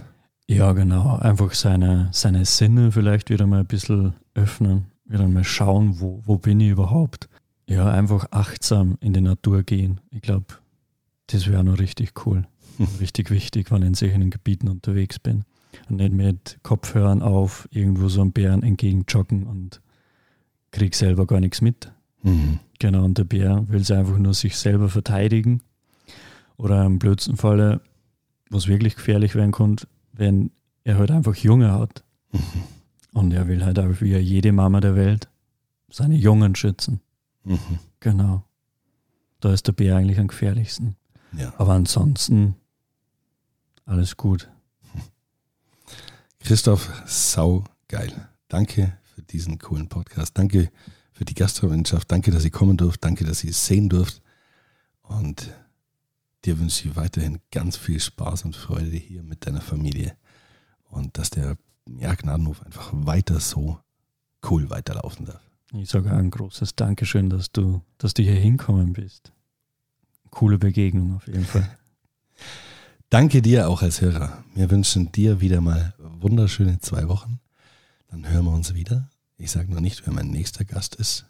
Ja, 0.48 0.72
genau. 0.72 1.18
Einfach 1.18 1.54
seine, 1.54 2.08
seine 2.14 2.46
Sinne 2.46 2.94
vielleicht 2.94 3.30
wieder 3.30 3.48
mal 3.48 3.60
ein 3.60 3.66
bisschen 3.66 4.14
öffnen, 4.34 4.86
wieder 5.04 5.28
mal 5.28 5.44
schauen, 5.44 6.00
wo, 6.00 6.22
wo 6.26 6.38
bin 6.38 6.62
ich 6.62 6.70
überhaupt. 6.70 7.28
Ja, 7.68 7.92
einfach 7.92 8.28
achtsam 8.32 8.98
in 9.02 9.12
die 9.12 9.20
Natur 9.20 9.64
gehen. 9.64 10.00
Ich 10.10 10.22
glaube, 10.22 10.46
das 11.28 11.48
wäre 11.48 11.66
noch 11.66 11.80
richtig 11.80 12.26
cool. 12.26 12.48
Richtig 13.00 13.32
wichtig, 13.32 13.72
wenn 13.72 13.82
ich 13.82 13.88
in 13.88 13.94
solchen 13.94 14.30
Gebieten 14.30 14.68
unterwegs 14.68 15.20
bin. 15.20 15.44
Und 15.90 15.98
nicht 15.98 16.14
mit 16.14 16.60
Kopfhörern 16.64 17.22
auf, 17.22 17.68
irgendwo 17.72 18.10
so 18.10 18.22
einem 18.22 18.32
Bären 18.32 18.64
entgegenjoggen 18.64 19.44
und 19.44 19.82
krieg 20.72 20.96
selber 20.96 21.26
gar 21.26 21.40
nichts 21.40 21.62
mit. 21.62 21.92
Mhm. 22.24 22.60
Genau, 22.80 23.04
und 23.04 23.18
der 23.18 23.24
Bär 23.24 23.68
will 23.68 23.84
sich 23.84 23.96
einfach 23.96 24.18
nur 24.18 24.34
sich 24.34 24.58
selber 24.58 24.90
verteidigen. 24.90 25.62
Oder 26.58 26.86
im 26.86 27.00
blödsten 27.00 27.38
Falle, 27.38 27.82
was 28.50 28.68
wirklich 28.68 28.96
gefährlich 28.96 29.36
werden 29.36 29.52
kann, 29.52 29.76
wenn 30.14 30.52
er 30.84 30.98
halt 30.98 31.12
einfach 31.12 31.36
Junge 31.36 31.72
hat. 31.72 32.04
Mhm. 32.32 32.40
Und 33.14 33.32
er 33.34 33.48
will 33.48 33.64
halt 33.64 33.80
auch 33.80 34.02
wie 34.02 34.16
jede 34.18 34.52
Mama 34.52 34.80
der 34.80 34.96
Welt 34.96 35.30
seine 35.90 36.16
Jungen 36.16 36.56
schützen. 36.56 37.02
Mhm. 37.44 37.80
Genau. 38.00 38.44
Da 39.40 39.54
ist 39.54 39.68
der 39.68 39.74
Bär 39.74 39.96
eigentlich 39.96 40.20
am 40.20 40.28
gefährlichsten. 40.28 40.96
Ja. 41.38 41.54
Aber 41.58 41.74
ansonsten 41.74 42.56
alles 43.88 44.16
gut. 44.18 44.50
Christoph, 46.40 46.92
sau 47.06 47.64
geil. 47.88 48.30
Danke 48.48 48.98
für 49.16 49.22
diesen 49.22 49.58
coolen 49.58 49.90
Podcast. 49.90 50.38
Danke 50.38 50.72
für 51.12 51.26
die 51.26 51.34
Gastfreundschaft. 51.34 52.12
Danke, 52.12 52.32
dass 52.32 52.46
ihr 52.46 52.52
kommen 52.52 52.78
durft. 52.78 53.04
Danke, 53.04 53.26
dass 53.26 53.44
ihr 53.44 53.50
es 53.50 53.66
sehen 53.66 53.90
durft. 53.90 54.22
Und 55.02 55.50
dir 56.46 56.60
wünsche 56.60 56.88
ich 56.88 56.96
weiterhin 56.96 57.40
ganz 57.52 57.78
viel 57.78 58.00
Spaß 58.00 58.46
und 58.46 58.56
Freude 58.56 58.96
hier 58.98 59.24
mit 59.24 59.48
deiner 59.48 59.62
Familie 59.62 60.16
und 60.90 61.18
dass 61.18 61.30
der 61.30 61.58
ja, 61.98 62.14
Gnadenhof 62.14 62.62
einfach 62.64 62.92
weiter 62.94 63.40
so 63.40 63.80
cool 64.50 64.70
weiterlaufen 64.70 65.26
darf. 65.26 65.42
Ich 65.74 65.90
sage 65.90 66.12
ein 66.12 66.30
großes 66.30 66.76
Dankeschön, 66.76 67.30
dass 67.30 67.52
du, 67.52 67.82
dass 67.98 68.14
du 68.14 68.24
hier 68.24 68.36
hinkommen 68.36 68.94
bist. 68.94 69.32
Coole 70.30 70.58
Begegnung 70.58 71.16
auf 71.16 71.28
jeden 71.28 71.46
Fall. 71.46 71.78
Danke 73.10 73.42
dir 73.42 73.70
auch 73.70 73.84
als 73.84 74.02
Hörer. 74.02 74.44
Wir 74.54 74.70
wünschen 74.70 75.14
dir 75.14 75.40
wieder 75.40 75.62
mal 75.62 75.94
wunderschöne 75.98 76.80
zwei 76.80 77.08
Wochen. 77.08 77.40
Dann 78.12 78.28
hören 78.28 78.44
wir 78.44 78.52
uns 78.52 78.74
wieder. 78.74 79.10
Ich 79.38 79.52
sage 79.52 79.74
noch 79.74 79.80
nicht, 79.80 80.06
wer 80.06 80.12
mein 80.12 80.28
nächster 80.28 80.66
Gast 80.66 80.96
ist. 80.96 81.26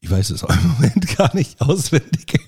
Ich 0.00 0.10
weiß 0.10 0.30
es 0.30 0.42
auch 0.42 0.48
im 0.48 0.68
Moment 0.72 1.18
gar 1.18 1.34
nicht 1.34 1.60
auswendig. 1.60 2.40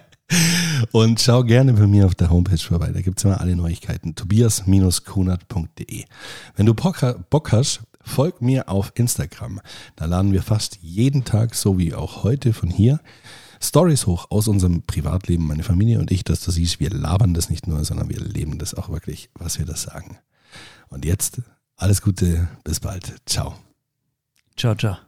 Und 0.90 1.20
schau 1.20 1.44
gerne 1.44 1.72
bei 1.72 1.86
mir 1.86 2.06
auf 2.06 2.16
der 2.16 2.30
Homepage 2.30 2.58
vorbei. 2.58 2.90
Da 2.90 3.00
gibt 3.00 3.18
es 3.18 3.24
immer 3.24 3.40
alle 3.40 3.54
Neuigkeiten. 3.54 4.16
tobias-kunert.de. 4.16 6.04
Wenn 6.56 6.66
du 6.66 6.74
Bock 6.74 7.52
hast, 7.52 7.82
folg 8.00 8.42
mir 8.42 8.68
auf 8.68 8.90
Instagram. 8.96 9.60
Da 9.94 10.06
laden 10.06 10.32
wir 10.32 10.42
fast 10.42 10.78
jeden 10.82 11.24
Tag, 11.24 11.54
so 11.54 11.78
wie 11.78 11.94
auch 11.94 12.24
heute 12.24 12.52
von 12.52 12.70
hier, 12.70 12.98
Stories 13.60 14.06
hoch 14.06 14.26
aus 14.30 14.48
unserem 14.48 14.82
Privatleben, 14.82 15.46
meine 15.46 15.62
Familie 15.62 15.98
und 15.98 16.10
ich, 16.10 16.24
dass 16.24 16.40
du 16.40 16.50
siehst, 16.50 16.80
wir 16.80 16.90
labern 16.90 17.34
das 17.34 17.50
nicht 17.50 17.66
nur, 17.66 17.84
sondern 17.84 18.08
wir 18.08 18.20
leben 18.20 18.58
das 18.58 18.74
auch 18.74 18.88
wirklich, 18.88 19.30
was 19.34 19.58
wir 19.58 19.66
das 19.66 19.82
sagen. 19.82 20.18
Und 20.88 21.04
jetzt 21.04 21.42
alles 21.76 22.02
Gute, 22.02 22.48
bis 22.64 22.80
bald. 22.80 23.14
Ciao. 23.26 23.56
Ciao, 24.56 24.74
ciao. 24.74 25.07